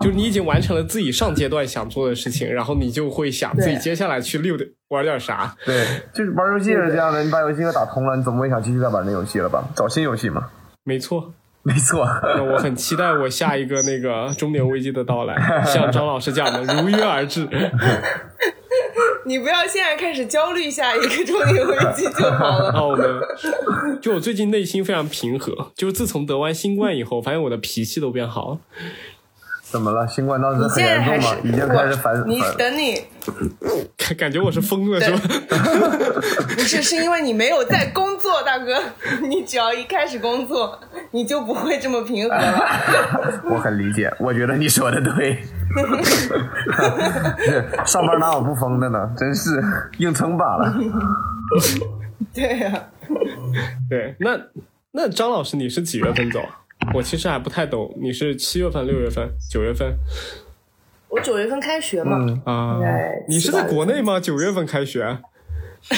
[0.00, 5.54] 就是你已经完成了自己上阶段想做的事情，然后你就会想自己接下来去溜的玩点啥。
[5.64, 9.64] 对，就是玩游戏是这样的，你把游戏都打通了，你总不会想继续再玩那游戏了吧？
[9.74, 10.48] 找新游戏嘛。
[10.84, 11.32] 没错。
[11.62, 17.46] 没错，那我很期待我下一个那个中年危机的到来， 像张老师讲的如约而至。
[19.26, 22.70] 你不要现在开始焦虑下一个中年危机就好了。
[22.70, 23.20] 啊， 我们
[24.00, 28.58] 就我最近内心非常平和，就是自从得完新冠以后，发现我的脾气都变好了。
[29.70, 30.06] 怎么了？
[30.08, 31.36] 新冠当时很严重吗？
[31.44, 33.00] 已经开始反你等你
[33.96, 35.20] 感感觉我是疯了是吧？
[36.56, 38.82] 不是是因为你没有在工作，大哥，
[39.22, 40.78] 你只要一开始工作，
[41.12, 42.68] 你就不会这么平和了。
[43.48, 45.38] 我很理解，我觉得你说的对。
[47.38, 49.08] 是上班哪有不疯的呢？
[49.16, 49.62] 真是
[49.98, 50.74] 硬撑罢了。
[52.34, 52.86] 对呀、
[53.88, 54.36] 对，那
[54.92, 56.40] 那张老师你是几月份走？
[56.94, 59.96] 我其实还不太懂，你是七月份、六月份、九月份
[61.08, 62.78] 我九月份开学嘛，嗯，啊？
[63.28, 64.20] 你是在国内吗？
[64.20, 65.18] 九月份开学？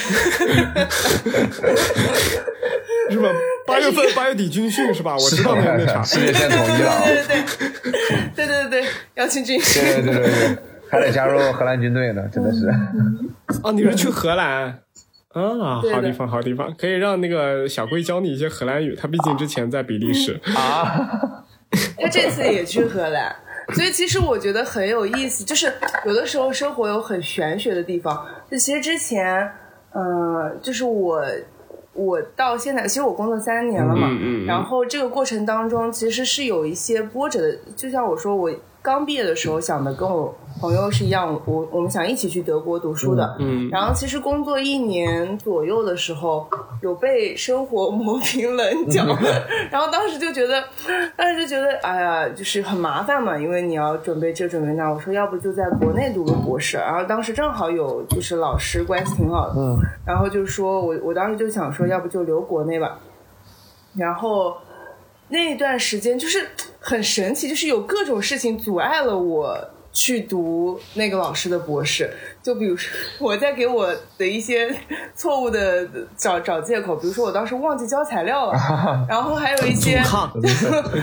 [3.11, 3.29] 是吧？
[3.67, 5.15] 八月份八月底军训是吧？
[5.17, 6.05] 我知道那那场。
[6.05, 7.03] 世界线统一了啊！
[7.05, 7.43] 对对对
[8.35, 9.83] 对对对对，要去军训。
[9.83, 10.59] 对对对对对，
[10.89, 12.73] 还得加入荷兰军队呢，真的是。
[13.63, 14.79] 哦，你是去荷兰？
[15.33, 18.95] 啊，好地方，好地方，可以让那个小龟教你一些荷兰语。
[18.95, 20.39] 他毕竟之前在比利时。
[20.55, 21.45] 啊，
[21.99, 23.35] 他这次也去荷兰，
[23.75, 25.73] 所以其实我觉得很有意思，就是
[26.05, 28.27] 有的时候生活有很玄学的地方。
[28.51, 29.51] 就其实之前，
[29.95, 31.25] 嗯、就是我
[31.95, 37.59] 我到现在，其实我工作三年了嘛，嗯嗯嗯然后这个过程当中其实是有一些波折的。
[37.75, 38.51] 就像我说，我
[38.83, 46.49] 刚毕业的时候想的跟我朋友是一样，我我们想一起去德国读书的，嗯然后其实工作一年左右的时候，
[46.83, 49.05] 有被生活磨平棱角，
[49.71, 50.65] 然后当时就觉得，
[51.17, 54.91] 当时就觉得，哎呀，就是很麻烦嘛，因为你要准备这准备那。
[54.91, 62.99] 我说要不就在国内读个博士，然后当时正好有就是老师关系挺好的，嗯，然后就说我我当时就想说，要不就留国内吧，
[63.95, 64.57] 然后
[65.29, 66.47] 那段时间就是
[66.83, 69.57] 很神奇，就是有各种事情阻碍了我
[69.93, 72.11] 去读那个老师的博士。
[72.43, 74.75] 就比如说我在给我的一些
[75.15, 78.59] 错误的找找借口，比如说我当时忘记交材料了，
[79.09, 80.29] 然后还有一些抗，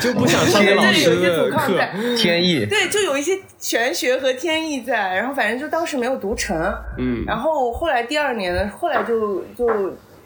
[0.01, 1.93] 就不想上那老对师有一些的课阻抗在。
[2.17, 2.65] 天意。
[2.65, 6.57] 对，就有一些玄学和天意在，然后反正就当时没有读成，
[6.97, 9.65] 嗯，然后后来第二年呢，后来就就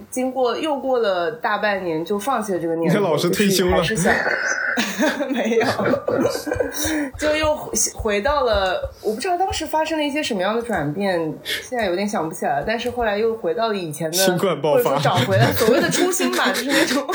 [0.09, 2.97] 经过又过了大半年，就放弃了这个念头。
[2.97, 4.23] 你看老师退休了就是还是
[4.97, 5.65] 想 没有，
[7.17, 12.65] 就又回回到了，我不知道当时发生了一些什么样的转变，现在有点想不起来了。
[12.65, 17.05] 但是后来又回到了以前的，新冠爆发或者说找回了所谓的初心吧，就是那种。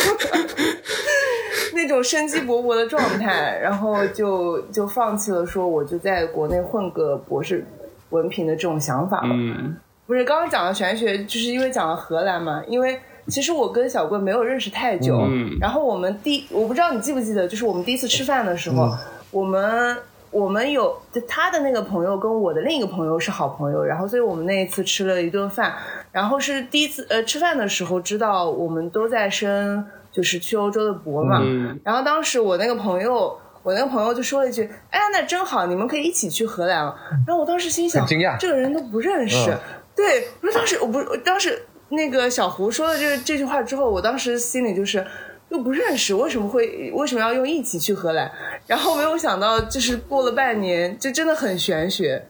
[1.75, 7.65] 那种生机勃勃的状态，然后就就放弃了说我就在国内混个博士
[8.11, 9.29] 文凭的这种想法了。
[9.33, 9.77] 嗯
[10.09, 18.99] 不是刚刚讲的玄学，就是因为讲了荷兰嘛，因为其实我跟小贵没有认识太久，嗯然后我们第我不知道你记不记得，就是我们第一次吃饭的时候，嗯
[19.31, 19.95] 我们
[20.31, 25.75] 我们有就他的那个朋友跟我的另一个朋友是好朋友，然后所以我们那一次吃了一顿饭，
[26.11, 33.39] 然后是第一次呃吃饭的时候知道我们都在申就是去欧洲的博嘛，嗯然后当时我那个朋友。
[33.65, 36.97] 我那个朋友就说了一句：“哎呀，那真好，你们可以一起去荷兰了。”
[37.27, 39.51] 然后我当时心想，惊讶这个人都不认识。
[39.51, 39.59] 嗯
[39.99, 45.05] 对，我说当时我不是我当时那个小胡说了这个这句话之后，我当时心里就是
[45.49, 48.31] 又不认识，为什么会为什么要用一起去荷兰？
[48.69, 52.25] 然后没有想到，就是过了半年，这真的很玄学。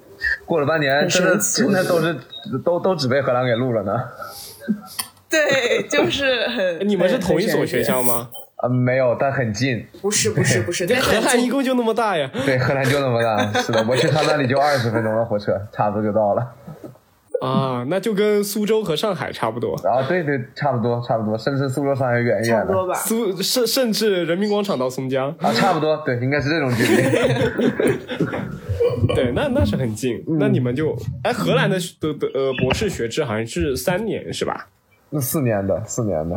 [0.47, 2.17] 过了半年，很真的真的都是
[2.65, 3.93] 都都只被荷兰给录了呢。
[5.29, 6.89] 对，就是很。
[6.89, 7.83] 你们是同一所学？
[7.85, 8.31] 校吗？
[8.57, 9.87] 啊，没有，但很近。
[10.01, 12.29] 不是不是不是，但荷兰一共就那么大呀。
[12.47, 13.61] 对，荷兰就那么大。
[13.61, 16.45] 是的，我去他那里就二十分钟的火车，差不多就到了。
[17.41, 22.65] 啊，那就跟苏州和上海差不多，然后对对，差不多差不多，甚至苏州上海远一点的。
[22.65, 22.95] 差不多吧。
[22.95, 27.03] 苏甚甚至人民广场到松江，啊，差不多，对，应该是这种距离。
[29.15, 30.23] 对，那那是很近。
[30.41, 34.67] 那你们就哎，荷兰的的的呃博士学制好像是三年是吧？
[35.11, 36.35] 那四年的，四年的。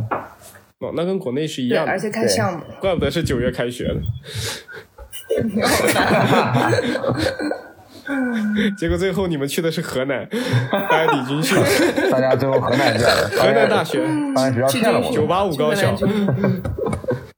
[0.79, 2.59] 哦，那跟国内是一，样的，而且看项目。
[2.79, 4.01] 怪不得是九月开学的。
[8.77, 10.27] 结果最后你们去的是河南，
[10.71, 11.57] 大家李军训，
[12.11, 14.03] 大家最后河南去了，河南大学
[14.35, 15.11] 发现学校骗了我。
[15.13, 15.95] 九八五高校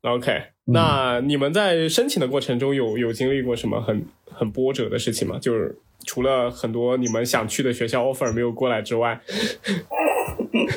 [0.01, 5.37] OK，那你们在申请的过程中有有经历过什么很很波折的事情吗？
[5.39, 9.19] 就是除了很多你们想去的学校 offer 没有过来之外，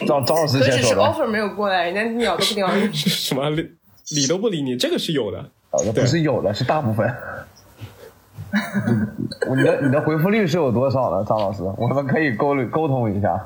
[0.06, 2.92] 张张老师先说的，offer 没有过来，人家鸟都不鸟你。
[2.92, 3.68] 什么理
[4.10, 5.50] 理都不理你，这个是有的。
[5.94, 7.06] 不是有的，是大部分。
[9.56, 11.62] 你的你的回复率是有多少呢，张老师？
[11.76, 13.40] 我们可以沟沟通一下。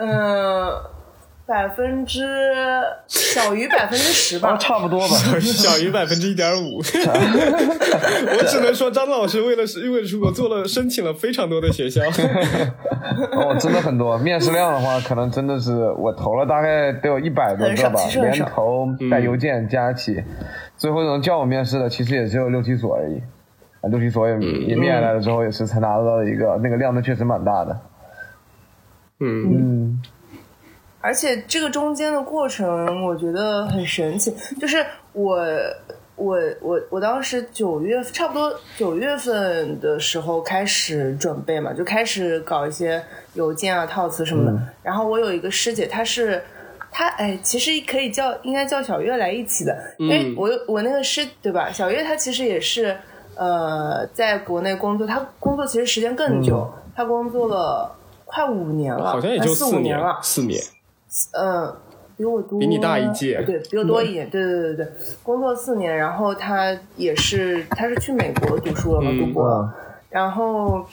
[0.00, 0.72] 嗯，
[1.44, 2.20] 百分之
[3.08, 4.56] 小于百分之十吧啊，。
[4.56, 5.16] 差不多吧。
[5.40, 6.78] 小于百分之一点五。
[8.38, 12.02] 我只能说，张老师为了是为了出国做了申请了非常多的学校。
[13.32, 14.16] 哦，真的很多。
[14.18, 20.22] 面试量的话，可能真的是我投了大概得有一百多个吧连投带邮件加一起，
[20.76, 23.20] 最后能叫我面试的其实也只有六七所而已。
[23.80, 24.38] 啊，六七所也
[24.68, 27.80] 也面下来了之后，也是才拿到了一个那个量，的确实蛮大的。
[29.18, 30.02] 嗯，嗯，
[31.02, 34.34] 而且这个中间的过程，我觉得很神奇。
[34.58, 34.82] 就是
[35.12, 35.36] 我，
[36.16, 44.58] 我，我，我当时九月差不多九月份的时候开始准备嘛，就开始搞一些邮件啊、套词什么的。
[44.82, 46.42] 然后我有一个师姐，她是。
[46.94, 51.70] 她哎，其实可以叫应该叫小月来一起的，因为我我那个师对吧？
[51.72, 52.94] 小月她其实也是
[53.34, 57.96] 呃，在国内工作，她工作其实时间更久，她工作了
[58.26, 60.62] 快五年了，好像也就呃四五年了，四年。
[61.32, 61.74] 嗯，
[62.16, 64.92] 比我多，比你大一届对，比我多一点，对对对对对，
[65.22, 69.70] 工作四年，然后他也是，他是去美国读书了嘛，嗯读博，嗯
[70.10, 70.84] 然后，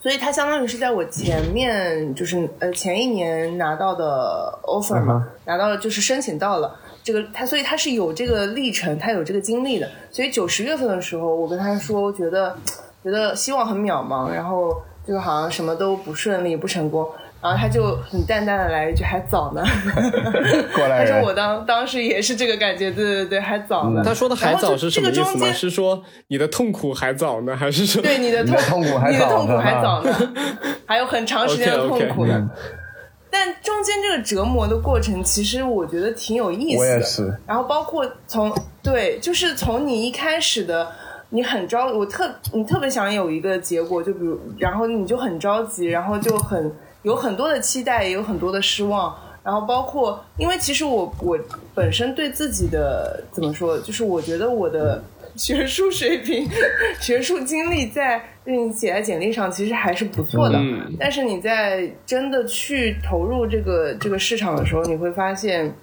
[0.00, 6.76] 所以他相当于是在我前面，就是呃前一年拿到的 offer 嘛，拿到了就是申请到了。
[7.04, 9.88] 这个他，所以他是有这个历程，他有这个经历的。
[10.12, 12.56] 所以九十月份的时候，我跟他说，觉得
[13.02, 17.04] 觉得希望很渺茫，然后就好像什么都不顺利，不成功。
[17.42, 19.62] 然后他就很淡淡的来一句：“还早呢。
[20.74, 24.00] ”过来人他说我当当时也是这个感觉，对对对，还早呢。
[24.04, 30.32] 他说的还早是什么意思是说你的痛苦还早呢， 还是说对你的痛苦还早你的痛苦呢还早呢，
[30.86, 32.34] 还有很长时间的痛苦呢。
[32.36, 32.50] 嗯
[33.34, 36.80] 但中间这个折磨的过程，其实我觉得挺有意思的。
[36.80, 37.34] 我也是。
[37.46, 40.86] 然后包括从对，就是从你一开始的，
[41.30, 46.70] 你很着，我特你特别想有一个结果，就比如，然后你就很着急，然后就很
[47.02, 49.14] 有很多的期待，也有很多的失望。
[49.44, 51.36] 然后包括，因为其实我我
[51.74, 55.02] 本身对自己的怎么说，就是我觉得我的
[55.34, 56.48] 学术水平、
[57.02, 60.56] 学术经历在你写在简历上其实还是不错的。
[60.58, 65.74] 嗯但是你在真的去投入这个这个市场的时候，你会发现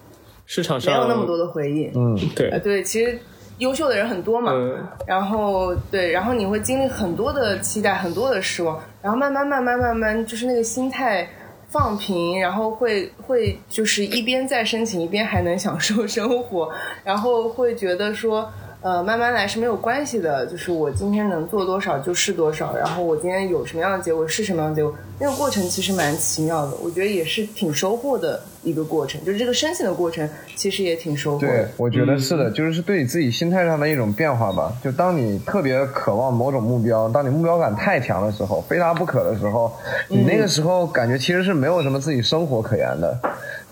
[0.46, 1.92] 市场上没有那么多的回应。
[1.94, 3.20] 嗯，对呃，对，其实
[3.60, 11.30] 优秀的人很多嘛，嗯然后对，然后你会经历很多的期待，很多的失望，然后慢慢慢慢慢慢，就是那个心态
[11.70, 16.70] 放平，然后会 会就是一边在申请，一边还能享受生活，
[17.03, 18.51] 然后会觉得说。
[18.82, 34.74] 呃，慢慢来是没有关系的，就是我今天能做多少就是多少，然后我今天有什么样的结果是什么样的结果，那个过程其实蛮奇妙的，我觉得也是挺收获的一个过程，就是这个申请的过程其实也挺收获对的。，我觉得是的，就是对你自己心态上的一种变化吧。
[34.82, 39.70] 就当你特别渴望某种目标，当你目标感太强的时候，非他不可的时候，
[40.08, 43.20] 你那个时候感觉其实是没有什么自己生活可言的。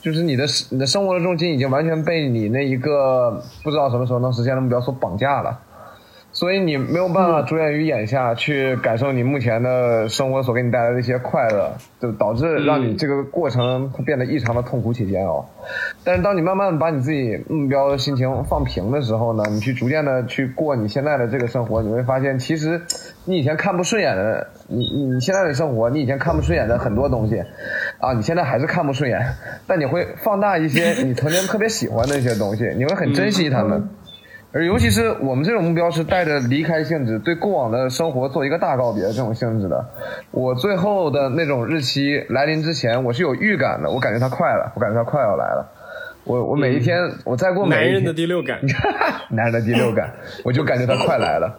[0.07, 5.59] 就是你的你的生活的重心已经完全被你那一个不知道什么时候能实现的目标所绑架了，
[6.37, 15.43] 所以你没有办法着眼于眼下去感受你目前的生活所给你带来的一些快乐，就导致让你这个过程它变得异常的痛苦且煎熬。
[16.03, 22.79] 但是当你慢慢把你自己目标的心情放平的时候呢，你去逐渐的去过你现在的这个生活，你会发现，其实
[23.25, 27.43] 你以前看不顺眼的，你你你现在的生活，你以前看不顺眼的很多东西，
[27.99, 29.19] 啊，你现在还是看不顺眼，
[29.65, 33.89] 但你会放大一些你曾经特别喜欢的一些东西，你会很珍惜它们。
[34.57, 39.85] 而尤其是我们这种目标是带着离开性质，对过往的生活做一个大告别这种性质的。
[40.31, 45.71] 我最后的那种日期来临之前，我是有预感的，我感觉它快了，我感觉它快要来了。
[46.23, 48.59] 我我每一天，我再过每一天，男人的第六感，
[49.29, 50.11] 男人的第六感，
[50.43, 51.55] 我就感觉它快来了。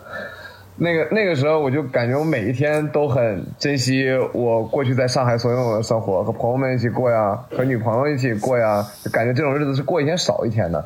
[0.81, 10.85] 那个那个时候，我就感觉我每一天都很珍惜我过去在上海所拥有的生活，和朋友们一起过呀，和女朋友一起过呀，就感觉这种日子是过一天少一天的。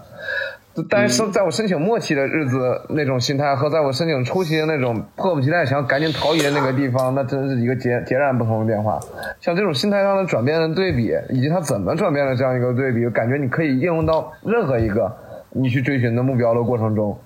[0.88, 8.98] 但是在我申请末期的日子，那种心态和在我申请初期的那种迫不及待想要赶紧逃离的那个地方，那真是一个截截然不同的变化。
[9.40, 15.14] 像这种心态上的转变的对比，以及它怎么转变的这样一个对比，感觉你可以应用到任何一个
[15.50, 17.18] 你去追寻的目标的过程中，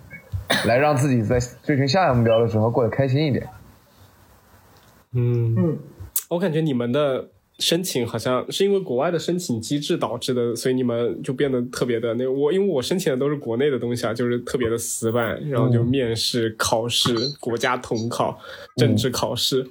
[0.66, 3.47] 来让自己在追寻下一个目标的时候过得开心一点。
[5.14, 5.78] 嗯嗯，
[6.30, 7.28] 我感觉你们的
[7.59, 12.26] 申请好像是因为国外的申请机制导致的，所以你们就变得特别的那。
[12.26, 18.38] 我因为我申请的都是国内的东西啊，就是特别的死板，然后就面试、考试、国家统考、
[18.76, 19.66] 政治考试，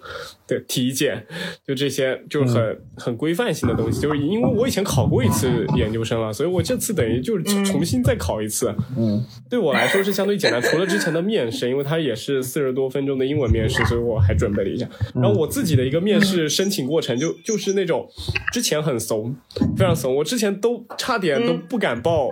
[0.47, 1.25] 对体检，
[1.65, 3.99] 就这些就是很、很规范性的东西。
[3.99, 8.73] 就是因为我以前考过一次研究生了，所以我这次等于就是重新再考一次。
[8.97, 14.87] 嗯， 对我来说是相对简单，除了之前的面试，因为它也是四十多分钟的英文面试，所以我还准备了一下。
[15.15, 18.07] 然后我自己的一个面试申请过程就就是那种
[18.53, 19.35] 之前很怂，
[19.75, 22.29] 非常怂，我之前都差点都不敢报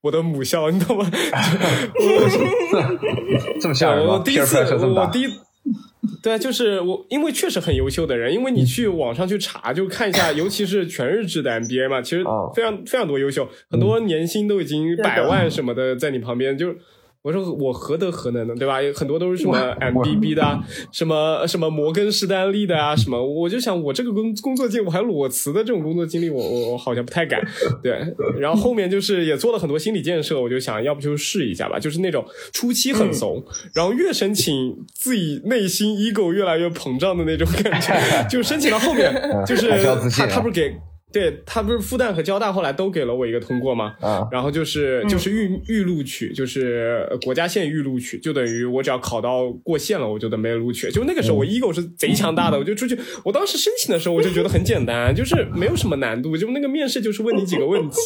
[0.00, 1.10] 我的母校，你懂吗？
[3.60, 4.14] 这么吓人吗？
[4.14, 5.26] 我第一次我第一。
[6.20, 12.52] 对啊，就是我，因为确实很优秀的人，因为你去网上去查，就看一下， 尤其是全日制的 MBA 嘛，其实哦。
[12.54, 16.76] 非常非常多优秀，很多年薪都已经百万什么的在你旁边，就是
[17.22, 18.82] 我说我何德何能呢，对吧？
[18.82, 20.58] 有很多都是什么 MBB 的啊，
[20.90, 27.40] 什么什么摩根士丹利的啊，什么，我就想我这个工工作经历，我还裸辞的这种工作经历，我我我好像不太敢，
[27.80, 27.96] 对。
[28.40, 33.40] 然后后面就是也做了很多心理建设，我就想要不就试一下吧，就是那种初期很怂，
[33.72, 39.14] 然后越申请自己内心 ego 越来越膨胀的那种感觉，就申请到后面
[39.46, 39.68] 就是
[40.10, 40.74] 他他不是给。
[41.12, 43.94] 对他不是复旦和交大后来都给了我一个通过吗？
[44.00, 50.90] 啊然后就是就是预预录取，就是呃国家线预录取，就等于我只要考到过线了，我就等被录取。
[50.90, 52.98] 就那个时候我 ego 是贼强大的，我就出去。
[53.24, 57.96] 我当时申请的时候我就觉得很简单，就是没有什么难度，就那个面试就是问你几个问题，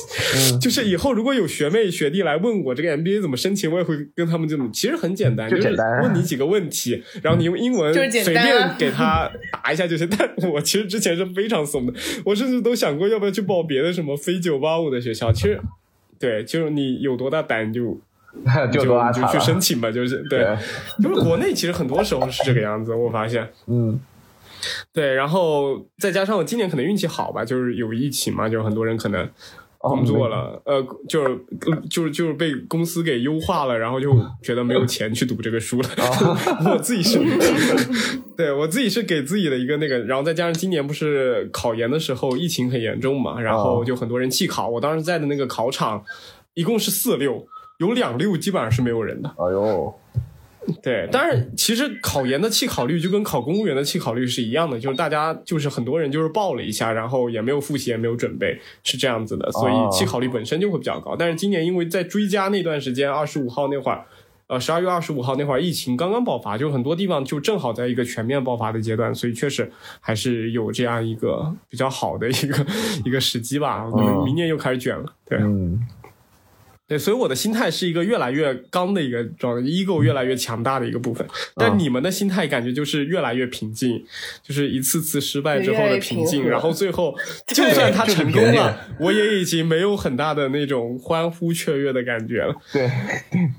[0.61, 10.09] 就是以后如果有学妹学弟来问我这个 MBA 怎么申请，我也会跟他们这么，其实很简单，就是问你几个问题，然后你用英文就随便给他答一下就行。
[10.19, 11.93] 但我其实之前是非常怂的，
[12.25, 15.33] 我甚至都想过要不要去报别的什么非九八五的学校。
[15.33, 15.61] 其实，
[16.19, 17.99] 对，就是你有多大胆就
[18.73, 19.39] 就就就去。
[19.41, 20.57] 申请吧，就是对对，
[21.03, 23.49] 就是国内其实很多时候是这个样子，我发现。
[23.67, 23.99] 嗯，
[24.93, 29.31] 对，然后再加上我今年可能运气好吧，就是有疫情嘛，就是很多人可能哦
[29.89, 31.41] 工作了，呃，就是
[31.89, 34.13] 就是就是被公司给优化了，然后就
[34.43, 35.89] 觉得没有钱去读这个书了。
[35.99, 36.37] 哦
[36.73, 37.19] 我自己是，
[38.37, 44.69] 对我自己是给自己的一个那个，然后再加上今年不是考研的时候疫情很严重嘛，然后哦就很多人弃考。
[44.69, 46.05] 我当时在的那个考场
[46.55, 47.47] 一共是四六，
[47.79, 49.29] 有两六基本上是没有人的。
[49.29, 49.95] 哎呦，
[50.83, 61.17] 对，但是，其实考研的弃考率就跟考公务员的弃考率是一样的，就是大家就是很多人就是报了一下，然后也没有复习，也没有准备，是这样子的，所以哦弃考率本身就会比较高。
[61.17, 64.05] 但是今年因为在追加那段时间，二十五号那会儿，
[64.49, 69.69] 呃，十二月二十五号那会儿疫情刚刚爆发，就很多地方就正好在一个全面爆发的阶段，所以确实
[70.01, 72.67] 还是有这样一个比较好的一个
[73.05, 73.87] 一个时机吧。
[74.25, 75.39] 明年又开始卷了，对。
[75.39, 75.81] 嗯，
[76.89, 81.27] 对，所以我的心态是一个越来越刚的一个状态，ego 越来越强大的一个部分。
[81.57, 84.05] 但你们的心态感觉就是越来越平静，
[84.43, 87.13] 就是一次次失败之后的平静，然后最后
[87.49, 92.55] 就算他成功了，我也已经没有很大的那种欢呼雀跃的感觉了。
[92.73, 92.87] 对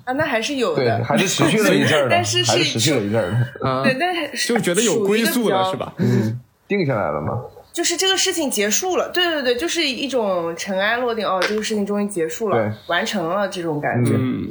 [0.05, 5.75] 啊，那还是有对，的，还是持续了一阵儿， 但是还是是持续了一阵儿对，但是就觉得有归宿了，是？
[5.75, 5.93] 吧？
[6.65, 7.41] 定下来了嘛。
[7.78, 14.13] 就是这个事情结束了，对对对，就是一种尘埃落定，哦，这个事情终于结束了，完成了这种感觉。
[14.15, 14.49] 嗯，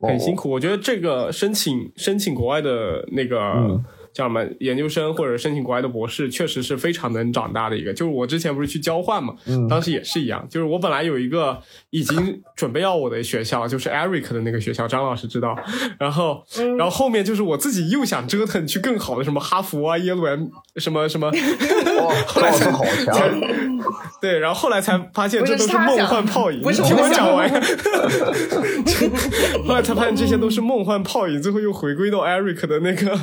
[0.00, 0.50] 很辛苦。
[0.50, 7.92] 我觉得这个申请申请国外的那个、嗯叫什么研究生或者申请国外的博士，确实是非常能长大的一个。
[7.92, 9.34] 就是我之前不是去交换嘛，
[9.68, 10.46] 当时也是一样。
[10.48, 11.60] 就是我本来有一个
[11.90, 15.58] 已经准备要我的学校，就是 Eric 的那个学校，张老师知道。
[15.98, 16.44] 然后，
[16.78, 20.36] 然后后面就是我自己又想折腾去更好的什么哈佛啊、耶鲁啊，
[20.76, 21.30] 什么什么。
[22.06, 23.30] 哇，张老师好强，
[24.20, 26.62] 对，然后后来才发现这都是梦幻泡影。
[26.62, 27.48] 不是我讲完。
[29.66, 33.18] 后来才发现这些都是梦幻泡影，最后又回归到 Eric 的那个，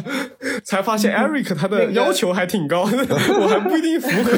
[0.63, 2.97] 才发现 Eric 他的要求还挺高的，
[3.39, 4.38] 我还不一定符合。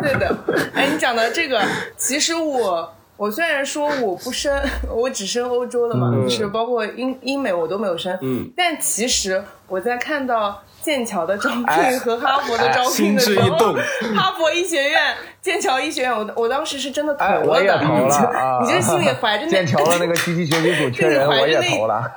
[0.00, 0.36] 对的，
[0.74, 1.62] 哎，你讲的这个，
[1.96, 4.60] 其实我我虽然说我不升，
[4.90, 13.72] 我只升欧洲的嘛，嗯是包括英英美我都没有升，嗯，但其实我在看到剑桥的招哎聘和哈佛的招聘的时候，
[14.14, 18.58] 哈佛医学院、剑桥医学院，我我当时是真的投哎，了的，我也投了啊！
[18.62, 21.94] 你就心里怀着那剑桥的那个机器学习组缺人， 我也投了。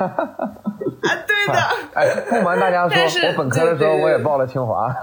[0.99, 1.53] 啊，对的，
[1.95, 4.93] 哎，不瞒大家但是说，我本科的时候我也报了清华。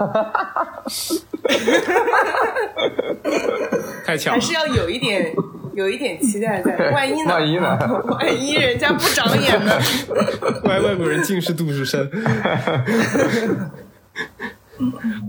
[4.05, 5.33] 太强了，还是要有一点
[5.73, 7.33] 有一点期待在，万一呢？
[7.33, 7.77] 万一呢？
[8.07, 9.71] 万一人家不长眼呢？
[10.65, 12.07] 外外国人近视度数深。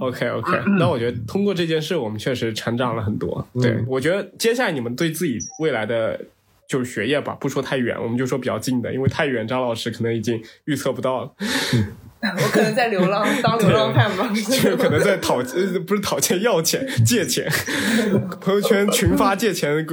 [0.00, 3.46] OK OK，那我觉得通过这件事，我们确实成长了很多。
[3.54, 6.20] 对、我觉得接下来你们对自己未来的
[6.68, 11.32] 就是学业吧，不说太远，我们就说比较近的，因为太远，张老师可能已经预测不到了，
[12.22, 14.28] 我可能在流浪，当流浪汉吧。
[14.60, 17.48] 就可能在讨呃不是讨钱要钱借钱，
[18.42, 19.86] 朋友圈群发借钱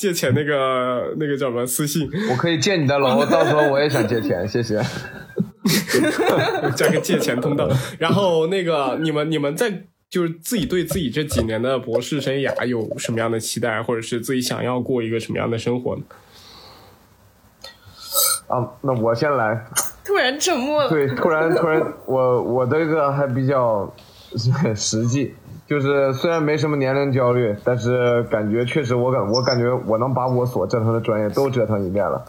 [0.00, 4.80] 借钱那个那个叫什么私信，我可以借你的楼，到时候我也想借钱，谢谢。
[6.76, 7.68] 加个借钱通道。
[7.98, 16.02] 然后那个你们你们在就是自己对自己这几年的博士生涯有什么样的期待，或者是自己想要过一个什么样的生活呢？
[18.48, 19.64] 啊，那我先来。
[20.04, 20.90] 突然沉默了。
[20.90, 23.94] 对，突然突然，我我这个还比较
[24.74, 25.34] 实际。
[25.68, 32.24] 就是虽然没什么年龄焦虑，但是感觉确实我感我感觉我能把我所折腾的专业都折腾一遍了。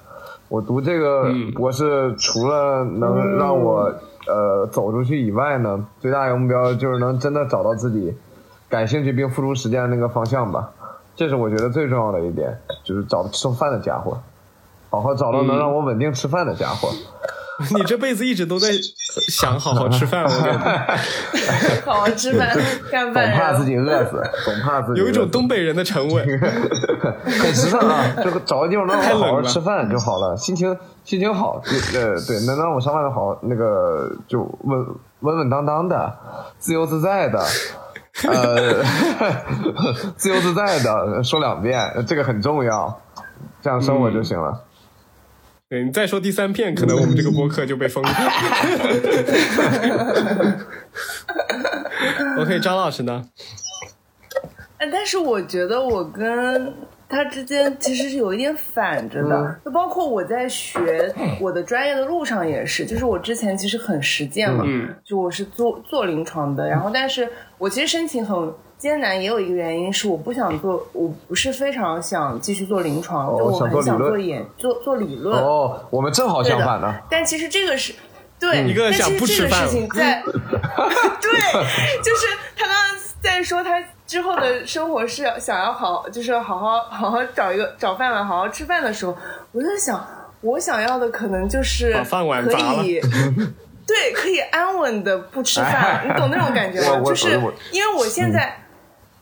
[0.52, 3.84] 我读这个博士，除了能让我
[4.28, 8.14] 呃走出去以外呢，最大一个目标就是能真的找到自己
[8.68, 10.69] 感兴趣并付出时间的那个方向吧。
[11.15, 14.18] 这是我觉得最重要的一点，就是找吃饭的家伙，
[14.90, 16.90] 好好找到能让我稳定吃饭的家伙。
[17.76, 18.70] 你这辈子一直都在
[19.30, 21.02] 想好好吃饭，我感觉。
[21.86, 22.58] 好好吃饭，
[22.92, 23.32] 干饭。
[23.32, 25.02] 总怕自己饿死，总怕自己。
[25.02, 26.26] 有一种东北人的沉稳。
[27.24, 31.62] 很实诚啊，这个找个地方能好好吃饭就好了，心情心情好，
[31.94, 34.86] 呃对，能让我上班的好，那个就稳
[35.22, 36.14] 稳稳当当的，
[36.60, 37.40] 自由自在的，
[38.28, 38.84] 呃，
[40.16, 43.02] 自由自在的，说两遍，这个很重要，
[43.62, 44.64] 这样生活就行了。
[45.72, 48.10] 对你再说第三遍，可能我们这个播客就被封了。
[52.38, 53.23] OK，张老师呢？
[54.80, 56.73] 哎，但是我觉得我跟
[57.07, 64.65] 他之间其实是有一点反着的，就包括我在学我的专业的路上也是，就是我之前其实很实践嘛，
[65.06, 68.53] 就我是做做临床的，然后但是我其实申请很。
[68.82, 75.40] 艰难也有一个原因是我不想做，我不是非常想继续做临床，就我很想做研做做理论。
[75.40, 76.91] 哦，我们正好相反呢。
[77.08, 77.94] 但其实这个是
[78.40, 79.68] 对，一个想不吃饭。
[79.68, 80.32] 事情在 对，
[82.02, 82.26] 就是
[82.58, 89.16] 他刚刚在说他之后的生活是想要好，就是好好好好找一个找饭碗，好好吃饭的时候，
[89.52, 90.03] 我在想，
[90.41, 92.99] 我想要的可能就是饭碗可以。
[93.86, 96.99] 对，可以安稳的不吃饭， 你懂那种感觉吗？
[97.06, 97.40] 就是
[97.72, 98.58] 因为我现在。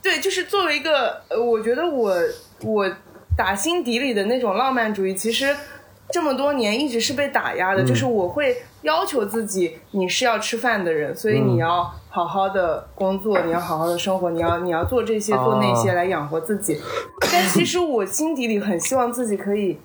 [0.02, 2.16] 对，就是作为一个，呃，我觉得我
[2.64, 2.90] 我
[3.36, 5.54] 打心底里的那种浪漫主义，其实
[6.10, 7.84] 这么多年一直是被打压的。
[7.84, 16.80] 就是我会要求自己，你是要吃饭的人，所以你要好好的工作，你要好好的生活，你要你要做这些做那些来养活自己。
[17.32, 19.78] 但其实我心底里很希望自己可以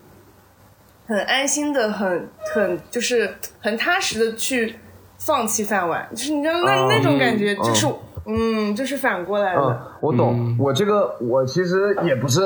[1.08, 4.76] 很安心的、很很就是很踏实的去
[5.18, 7.86] 放弃饭碗，就是你知道那那种感觉，就是。
[7.86, 7.98] 嗯，
[8.74, 9.60] 就是反过来的。
[9.62, 10.56] 嗯，我懂。
[10.58, 12.40] 我这个，我其实也不是，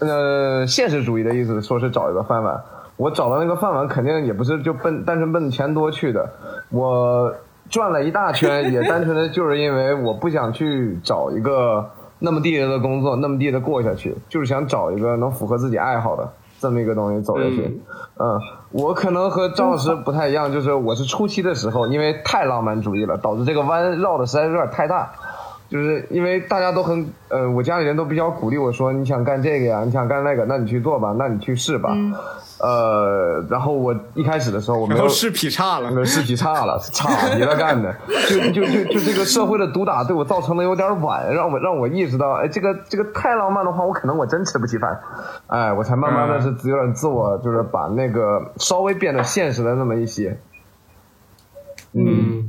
[0.00, 2.60] 呃，现实主义的意思，说是找一个饭碗。
[2.96, 6.28] 我找到那个饭碗，肯定也不是就奔单纯奔钱多去的。
[6.70, 7.32] 我
[7.70, 11.88] 转了一大圈，也单纯的 就是因为我不想去找一个
[12.18, 16.30] 那么地道的工作，那么地的过下去，就是想找一个能符合自己爱好的
[16.60, 17.80] 这么一个东西走下去。
[18.18, 18.38] 嗯，
[18.70, 25.10] 我可能和张老师不太一样，就是我是初期的时候，因为太浪漫主义了，导致这个弯绕的实在是有点太大。
[25.70, 31.96] 就是因为大家都很，呃，我家里人都比较鼓励我说，你想干这个呀，你想干那个，那你去做吧，那你去试吧。
[32.58, 37.94] 呃，然后我一开始的时候我没有试劈叉了，试劈叉了，差你了干的，
[38.28, 45.00] 就就就就这个社会的毒打对我造成的有点晚，让我让我意识到，哎，这个这个太浪漫的话，我可能我真吃不起饭，
[45.46, 50.38] 哎，我才慢慢的是有点自我，就是把那个稍微变得现实了那么一些，
[51.92, 52.39] 嗯，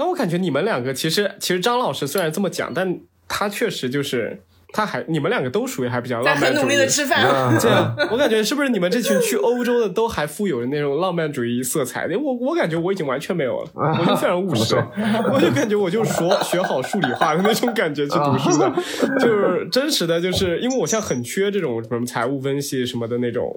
[0.00, 2.98] 那我感觉你们两个其实其实张老师虽然这么讲，但
[3.28, 4.42] 他确实就是。
[4.72, 7.58] 他还你们两个都属于还比较浪漫主义，很努力的吃饭。
[7.58, 12.06] 这样，我感觉是不是你们这群去欧洲的都还富有那种浪漫主义色彩？
[12.16, 14.76] 我我感觉我已经完全没有了，我就非常务实，
[15.34, 18.72] 我就感觉我就说学好数理化的那种感觉去读书的，
[19.18, 23.52] 就是真实的，就是因为我现在很缺这种什么财务分析什么的那种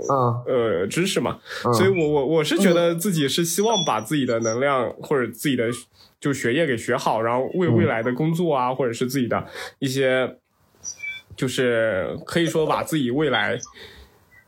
[0.47, 1.37] 呃知识嘛，
[1.77, 5.65] 所以我我我是觉得自己是希望把自己的能量或者自己的
[6.23, 9.45] 就学业给学好，然后为未来的工作啊，或者是自己的
[9.79, 10.37] 一些。
[11.35, 13.57] 就是可以说把自己未来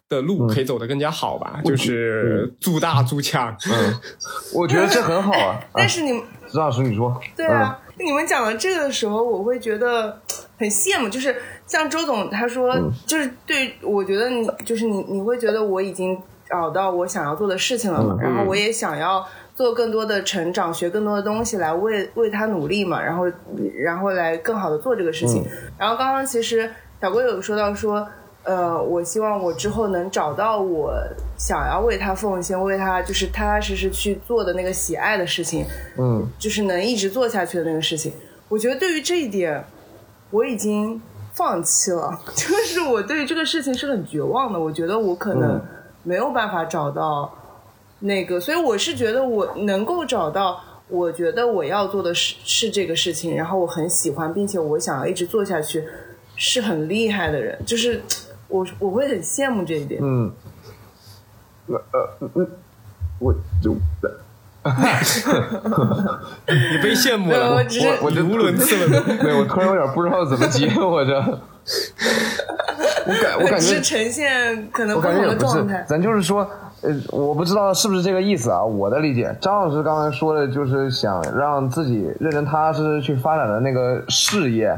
[0.08, 3.58] 的路可以走得更加好吧，就是做大做强。
[3.72, 4.00] 嗯，
[4.54, 5.60] 我觉得这很好啊。
[5.74, 6.12] 但是你，
[6.48, 7.20] 石老师，你说。
[7.36, 10.22] 对啊，你们讲到这个的时候，我会觉得
[10.60, 11.10] 很羡慕。
[11.10, 11.36] 就是
[11.66, 16.16] 像周总他说，就是对我觉得你，就是你，你会觉得我已经
[16.48, 18.16] 找到我想要做的事情了嘛？
[18.22, 19.26] 然后我也想要。
[19.56, 23.24] 做更多的成长，学更多的东西来为为他努力嘛，然后
[23.82, 25.46] 然后来更好的做这个事情。
[25.78, 26.70] 然后刚刚其实
[27.02, 28.06] 小郭有说到说，
[28.44, 30.94] 呃，我希望我之后能找到我
[31.38, 35.66] 想要为他奉献、为他就是踏踏实实去做的那个喜爱的事情，
[35.98, 38.12] 嗯，就是能一直做下去的那个事情。
[38.50, 39.64] 我觉得对于这一点，
[40.32, 41.02] 我已经
[41.32, 44.60] 放弃了， 就是我对于这个事情是很绝望的。
[44.60, 45.62] 我觉得我可能
[46.04, 47.34] 没有办法找到。
[48.06, 55.84] 那个，所以我是觉得我能够找到，我觉得我要做的是是这个事情，然后我很喜欢，并且我想要一直做下去，
[56.36, 58.02] 是很厉害的人，就是
[58.48, 60.00] 我我会很羡慕这一点。
[60.04, 60.32] 嗯，
[61.68, 62.48] 呃呃嗯，
[63.20, 63.34] 我
[63.64, 63.76] 就
[64.66, 64.72] 你
[66.82, 69.04] 被羡慕了，我只是我语无伦次了。
[69.22, 71.14] 对我突然有点不知道怎么接， 我这，
[73.08, 75.86] 我感我感觉是呈现可能我不同的状态，。
[75.88, 76.50] 咱就是说，
[76.86, 78.64] 呃，我不知道是不是这个意思啊。
[78.64, 84.78] 我的理解，张老师刚才说的就是想让自己认真踏实去发展的那个事业，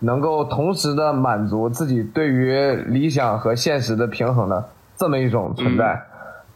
[0.00, 4.64] 能够同时的满足自己对于理想和现实的平衡的
[4.96, 6.02] 这么一种存在，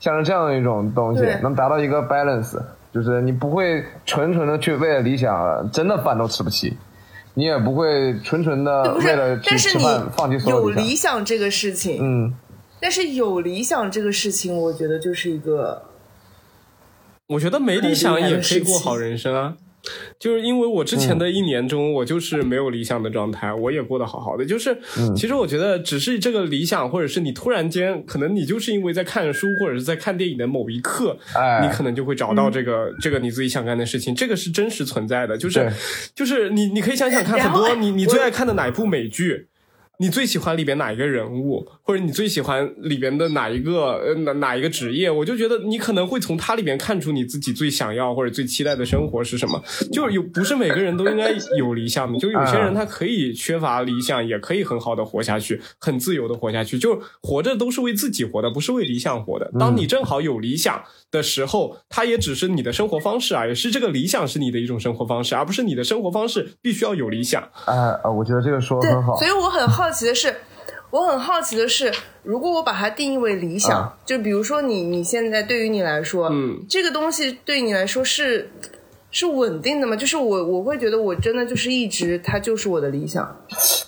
[0.01, 2.59] 像是这样的一种东西，能达到一个 balance，
[2.93, 6.77] 就是你不会纯纯的去为了理想，真的饭都吃不起。
[7.35, 10.63] 你也不会纯纯的为了，去吃饭放弃所有。
[10.63, 12.35] 有理想这个事情，嗯，
[12.81, 15.83] 但是有理想这个事情，我觉得就是一个
[17.27, 19.57] 我觉得没理想也可以过好人生啊。
[20.19, 24.45] 就是因为我之前的一年中，我就是没有理想的状态，我也过得好好的。
[24.45, 24.77] 就是，
[25.17, 35.39] 其实我觉得，只是这个理想，或者是你突然间，可能你就是因为在看书或者是在看电影的某一刻，哎你可能就会找到这个、这个你自己想干的事情，这个是真实存在的。
[35.39, 35.73] 就是，
[36.15, 39.48] 就是你你可以想想看，很多你你最爱看的哪一部美剧，
[40.01, 49.61] 你最喜欢里边哪一个人物，或者你最喜欢里边的哪一个呃哪哪一个职业，我就觉得你可能会从他里边看出你自己最想要或者最期待的生活是什么。
[49.93, 56.79] 就是有不是每个人都应该有理想的，就有些人他可以缺乏理想，也可以很好的活下去，很自由的活下去。
[56.79, 59.51] 就活着都是为自己活的，不是为理想活的。
[59.59, 60.81] 当你正好有理想
[61.11, 67.43] 的时候，它也只是你的生活方式啊，也是这个理想是你的一种生活方式，而不是你的生活方式必须要有理想。
[67.65, 69.17] 啊、呃，我觉得这个说的很好，。
[69.17, 70.35] 所以我很好奇的是，
[70.91, 71.93] 我很好奇的是，
[72.23, 73.97] 如果我把它定义为理想，啊。
[74.05, 78.51] 就比如说你你现在对于你来说，嗯，这个东西对你来说是
[79.11, 79.97] 是稳定的吗？
[79.97, 83.37] 就是我我会觉得我真的就是一直它就是我的理想，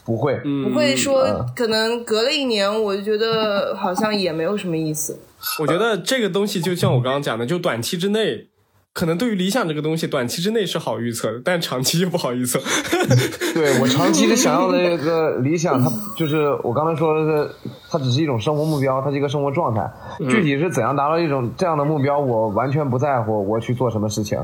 [0.04, 1.46] 不会，嗯，不会说嗯。
[1.56, 5.18] 可能隔了一年我就觉得好像也没有什么意思。
[5.58, 8.48] 我觉得这个东西就像我刚刚讲的，就短期之内，
[8.92, 12.60] 可能对于理想这个东西，短期之内是好预测的，但长期就不好预测。
[13.54, 17.50] 对我长期的想要的那个理想，它就是我刚才说的是，
[17.88, 19.88] 它只是一种生活目标，它是一个生活状态。
[20.28, 24.38] 具体是怎样达到一种这样的目标，我完全不在乎我去做什么事情。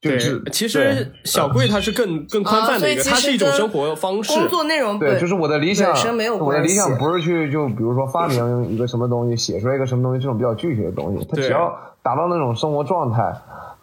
[0.00, 4.32] 就是，其实小贵它是更更宽泛的一个，它是一种生活方式。
[4.32, 13.34] 工作内容对，就是我的理想本身没有，我的理想不是去就比如说发明一个什么东西，写出来一个什么东西这种比较具体的东西，它只要达到那种生活状态，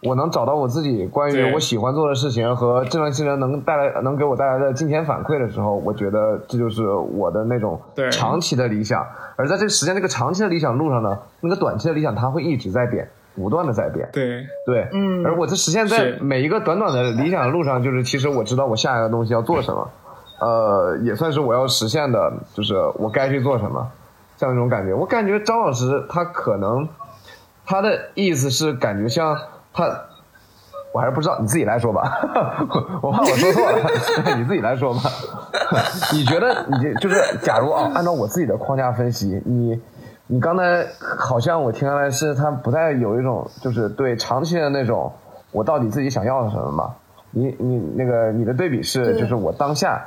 [0.02, 9.04] 我能找到我自己关于我喜欢做的事情和这段事情能带来能给我带来的金钱反馈的时候，我觉得这就是我的那种对长期的理想。
[9.36, 14.08] 而在这个时间这个长期的理想路上呢，那个短期的理想它会一直在变，不断的在变。
[14.12, 19.90] 对，对，嗯而我这实现在每一个短短的理想的路上，就是其实我知道我下一个东西要做什么，
[20.40, 23.90] 呃，也算是我要实现的，就是我该去做什么，
[24.36, 24.94] 像那种感觉。
[24.94, 26.88] 我感觉张老师他可能
[27.66, 29.36] 他的意思是感觉像
[29.72, 29.84] 他，
[30.92, 32.02] 我还是不知道，你自己来说吧，
[33.02, 33.78] 我怕我说错了，
[34.38, 35.00] 你自己来说吧。
[36.12, 39.80] 你觉得你就就是假如啊，按照我自己的框架分析，你。
[40.26, 40.86] 你刚才
[41.18, 45.12] 好像我听下来是他不太有一种就是对长期的那种
[45.52, 46.94] 我到底自己想要的什么嘛？
[47.30, 50.06] 你你那个你的对比是就是我当下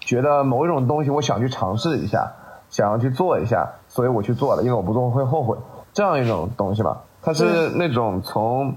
[0.00, 2.32] 觉得某一种东西我想去尝试一下，
[2.70, 5.56] 想要去做一下，所以我去做了，因为我不做会后悔，
[5.92, 7.02] 这样一种东西吧。
[7.22, 8.76] 它是那种从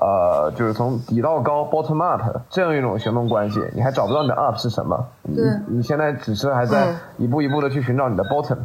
[0.00, 8.56] 呃就是从底到高 bottom up 这样一种行动关系，你还找不到你的 up 是什么，你你现在只是还在嗯一步一步的去寻找你的 bottom。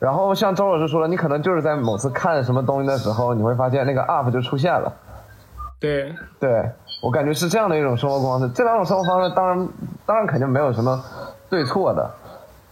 [0.00, 4.92] 然后像周老师说的，你可能就是在某次看什么东西的时候，你会发现那个 up 就出现了。
[5.80, 6.70] 对，对
[7.02, 8.48] 我感觉是这样的一种生活方式。
[8.54, 9.68] 这两种生活方式当然
[10.06, 10.98] 当然肯定没有什么
[11.50, 12.10] 对错的，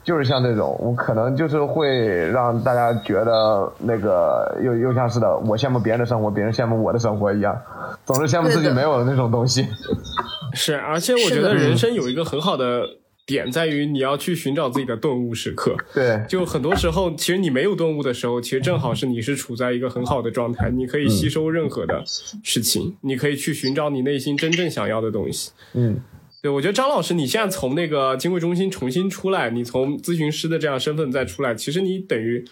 [0.04, 7.56] 就是像这种，我可能就是会让大家觉得那个又又像是的，我羡慕别人的生活，别人羡慕我的生活一样，
[8.04, 9.66] 总是羡慕自己没有的那种东西。
[10.54, 12.82] 是，而且我觉得人生有一个很好的
[13.24, 15.74] 点在于，你要去寻找自己的顿悟时刻。
[15.94, 25.52] 对，就很多时候，其实你没有顿悟的时候，其实正好是你是处在一个很好的状态，你可以吸收任何的事情，你可以去寻找你内心真正想要的东西。
[25.72, 25.96] 嗯，
[26.42, 32.44] 对，我觉得张老师，你现在从那个金汇中心重新出来，你从咨询师的这样身份再出来，其实你等于。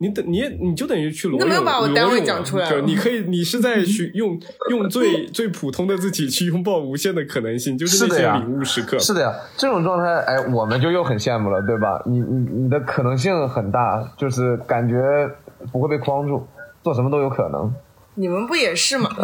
[0.00, 8.96] 你等你也你就等于去裸你怎么泳，又把我单位裸泳了讲出来就你可以，你是在去用用最最普通的自己去拥抱无限的可能性，就是那些领悟时刻。
[9.00, 12.00] 是的呀，这种状态，哎，我们就又很羡慕了，对吧？
[12.06, 15.02] 你你你的可能性很大，就是感觉
[15.72, 16.46] 不会被框住，
[16.84, 17.68] 做什么都有可能。
[18.18, 19.08] 你们不也是吗？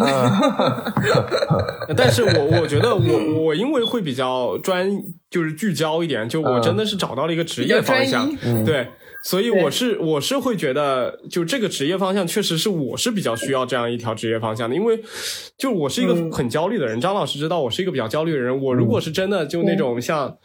[1.95, 4.89] 但是我我觉得我我因为会比较专，
[5.29, 8.29] 就是聚焦一点，就我嗯真的是找到了一个职业方向。
[8.65, 8.87] 对，
[9.23, 15.03] 所以我是我是会觉得，就这个职业方向确实是我是比较需要这样一条职业方向的，因为
[15.57, 20.37] 就我是一个很焦虑的人，张老师知道我是一个比较焦虑的人，我如果是真的就那种像。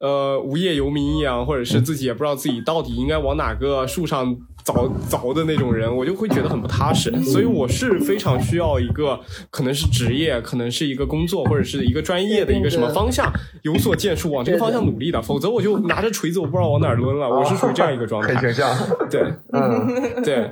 [0.00, 7.12] 呃，无业游民一样，或者是自己也不知道自己到底应该往哪个树上凿凿的那种人，我就会觉得很不踏实。
[7.22, 9.20] 所以我是非常需要一个
[9.50, 13.30] 可能是职业，可能是一个工作，或者是一个专业的一个什么方向
[13.62, 15.20] 有所建树，往这个方向努力的。
[15.20, 17.28] 否则我就拿着锤子，我不知道往哪抡了。
[17.28, 18.34] 我是属于这样一个状态。
[18.34, 18.74] 很形象。
[19.10, 19.22] 对，
[19.52, 20.50] 嗯， 对，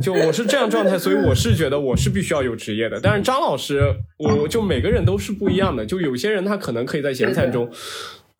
[0.00, 2.98] 就我是这样状态，所以我是觉得我是必须要有职业的。
[3.00, 5.86] 但是张老师，我就每个人都是不一样的。
[5.86, 7.70] 就有些人他可能可以在闲散中。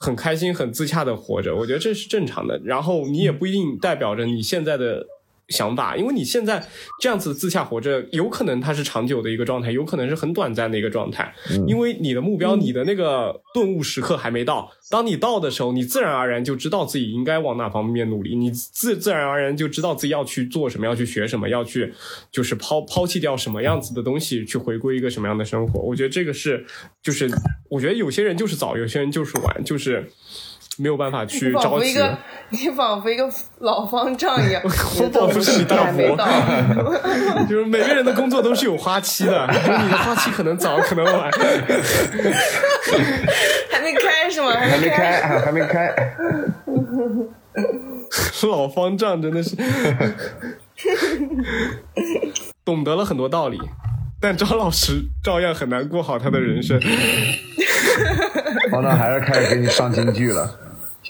[0.03, 2.61] 很开心、很自洽的活着，我觉得这是正常的。
[2.65, 5.07] 然后你也不一定代表着你现在的。
[5.49, 6.67] 想法，因为你现在
[7.01, 11.35] 这样子自洽活着，有可能它是长久的一个状态，有可能是很短暂的一个状态。
[11.67, 14.71] 因为你的目标，你的那个顿悟时刻还没到。
[14.91, 21.93] 当你到的时候，你自然而然就知道自己应该往哪方面努力，你自自然而然就知道自己要去做什么，要去学什么，要去
[22.31, 25.81] 就是抛抛弃掉什么样子的东西，去回归一个什么样的生活。
[25.81, 26.65] 我觉得这个是，
[27.03, 27.31] 就是
[27.69, 30.11] 我觉得有些人就是早，有些人就是晚，就是。
[30.83, 31.97] 没有办法去着急。
[32.51, 33.31] 你仿佛一个
[33.61, 36.17] 老方丈一样， 我仿佛是你大伯。
[37.49, 41.31] 就是每个人的工作都是有花期的，就是你的花期可能早，可能晚。
[43.71, 44.51] 还没开是吗？
[44.53, 45.95] 还没开，还没开。
[48.51, 49.57] 老方丈真的是
[52.65, 53.59] 懂得了很多道理，
[54.21, 56.81] 但张老师照样很难过好他的人生。
[58.71, 60.59] 方丈还是开始给你上京剧了。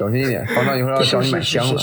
[0.03, 1.81] 小心一点，方丈一会儿要找你买香了。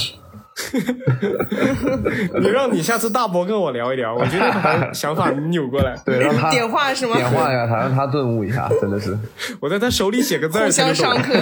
[2.41, 7.15] 你让你下次大伯跟我聊一聊，我觉得把想法扭过来， 对，让他点化是吗？
[7.15, 9.17] 点化一下他，让他顿悟一下，真的是。
[9.61, 11.33] 我在他手里写个字儿，互相上课，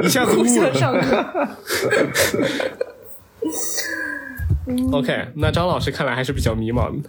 [0.00, 0.48] 一下子悟了。
[0.48, 1.48] 互相上课。
[4.92, 7.08] OK，那张老师看来还是比较迷茫的。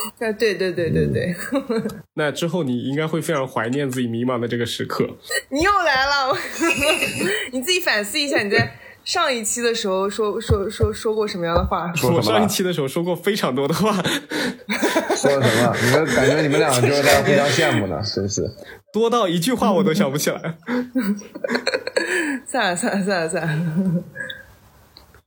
[0.20, 1.34] 啊，对对对对对。
[2.14, 5.08] 那之后你应该会非常怀念自己迷茫的这个时刻。
[5.50, 6.36] 你又来了，
[7.52, 11.92] 你自己反思一下，你在上一期的时候说说说说过什么样的话？
[12.04, 13.92] 我上一期的时候说过非常多的话。
[15.16, 15.76] 说了什么？
[15.82, 18.02] 你们感觉你们两个就是在互相羡慕呢？
[18.04, 18.42] 是不是
[18.92, 20.56] 多到一句话我都想不起来。
[22.46, 24.04] 算了算了算了算了。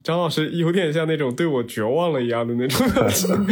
[0.03, 3.29] 张老师有点像那种对我绝望了一样的那种表情，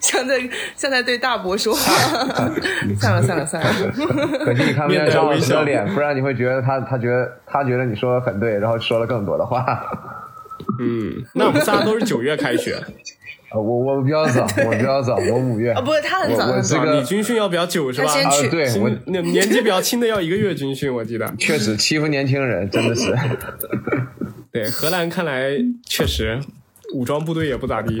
[0.00, 0.40] 像在
[0.76, 1.80] 像在对大伯说话。
[3.00, 3.70] 算了算了算了，
[4.44, 9.84] 可惜你看不见张老师的脸，不然你会觉得他他觉得他觉得你说的很对，然后说了更多的话。
[10.80, 12.76] 嗯，那我们仨都是九月开学。
[13.60, 15.72] 我我比较早，我比较早， 我五月。
[15.72, 18.10] 啊，不是他很早，这个你军训要比较久是吧？
[18.12, 21.32] 啊，对，我那年纪比较轻的要一个月军训，我记得。
[21.38, 23.14] 确实欺负年轻人，真的是。
[24.52, 25.50] 对，荷兰看来
[25.84, 26.38] 确实
[26.94, 27.98] 武装部队也不咋地。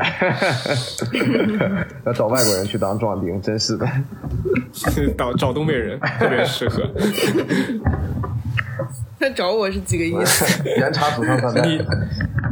[2.06, 3.88] 要找外国人去当壮丁，真是的。
[5.18, 6.88] 找找东北人特别适合。
[9.24, 10.62] 他找我是几个意思？
[10.78, 11.66] 严查祖上三代。
[11.66, 11.80] 你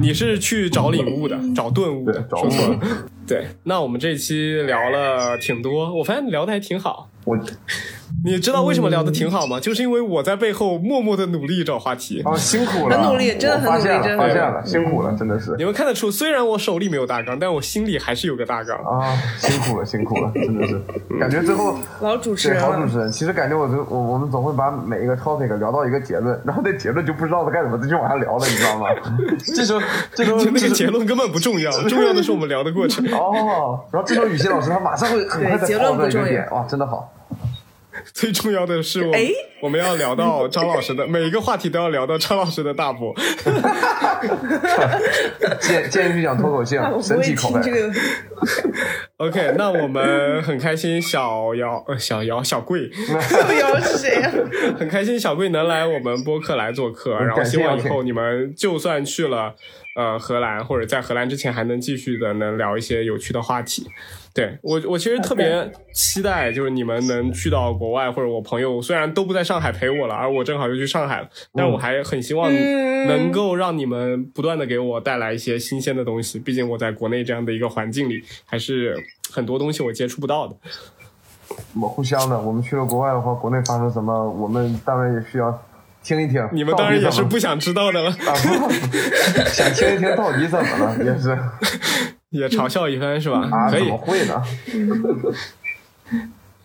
[0.01, 2.79] 你是去找领悟的，找顿悟的，说错了。
[3.27, 7.11] 对，那我们这期聊了挺多，我发现聊的还挺好。
[7.25, 7.39] 我。
[8.25, 9.59] 你知道为什么聊的挺好吗？
[9.59, 12.23] 就是因为我在背后默默的努力找话题。
[12.25, 15.55] 哦，辛苦了，很努力，真的很努力，真的发现了，辛苦了，真的是。
[15.59, 19.17] 你们看得出，虽然我手里没有大纲，但我心里还是有个大纲啊！
[19.39, 20.81] 辛苦了，辛苦了，真的是。
[21.19, 23.11] 感觉最后老主持人，老主持人。
[23.11, 28.87] 其实感觉我我我们总会把每一个 topic 聊到一个结论，然后那结论就不知道该怎么继续往下聊了，你知道吗？
[29.45, 29.81] 这时候
[30.15, 33.05] 这时候那个结论根本不重要，重要的是我们聊的过程。
[33.13, 37.13] 哦，然后这时候雨欣老师他马上会很快的讨论一个点，哇，真的好。
[38.13, 39.15] 最重要的是，我
[39.63, 43.15] 我们要聊到张老师的每一个话题都要聊到张老师的大伯。
[45.61, 47.61] 建建议去讲脱口秀，神奇口味。
[49.19, 54.31] OK，那我们很开心，小姚、小姚、小贵， 小姚是谁呀？
[54.79, 59.55] 很开心，小贵能来我们播客来做客，然后希望以后你们就算去了
[59.97, 63.87] 呃荷兰，或者在荷兰之前，还能继续的能聊一些有趣的话题。
[64.35, 72.51] 对我，我其实特别期待，就是你们能去到国外，或者我朋友虽然都不在上海陪我了，而我正好又去上海了，但我还很希望
[73.07, 76.39] 能够让你们不断的给我带来一些新鲜的东西。
[76.39, 78.97] 毕竟我在国内这样的一个环境里，还是
[79.31, 80.57] 很多东西我接触不到的。
[81.79, 85.63] 我互相的，我们去了国外的话，国内发生什么，我们当然也需要
[86.03, 86.49] 听一听。
[86.53, 88.11] 你们当然也是不想知道的了，
[89.49, 91.37] 想听一听到底怎么了，也是。
[92.33, 93.49] 也嘲笑一番是吧？
[93.53, 94.43] 啊，可以，怎么会呢？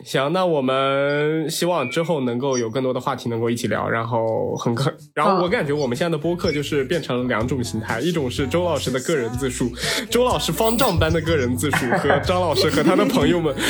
[0.08, 9.70] 行，那我们希望之后能够有更多的话题能够一起聊，然后很可，然后我感觉我们现在的播客就是变成了两种形态，一种是周老师的个人自述，
[10.10, 13.54] 周老师方丈般的个人自述和张老师和他的朋友们。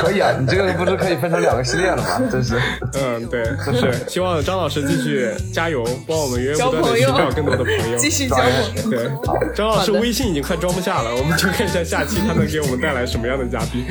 [0.00, 2.28] 可以啊，你这个不是可以分成两个系列了吗？
[2.32, 2.58] 真是，
[2.94, 8.46] 嗯，对，就是希望张老师继续加油，帮我们源源不断的寻找更多的朋友，继续交朋
[8.84, 8.90] 友。
[8.90, 9.10] 对，
[9.54, 13.84] 张老师微信已经快装不下了，我们就看一下下期他能给我们带来什么样的嘉宾，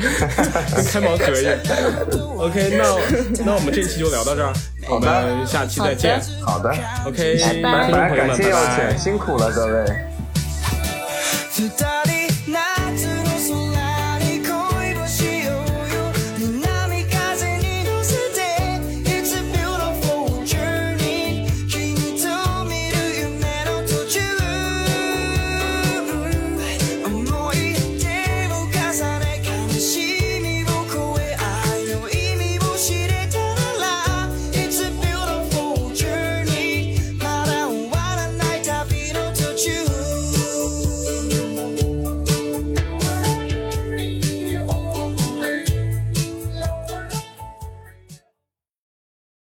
[0.74, 1.56] 跟 开盲盒一样。
[2.38, 2.84] OK，那
[3.44, 4.52] 那我们这期就聊到这儿，
[4.88, 6.20] 我们下期再见。
[6.44, 6.74] 好的
[7.06, 8.98] ，OK，拜拜朋友们，感谢邀请，。
[8.98, 9.84] 辛苦了各位。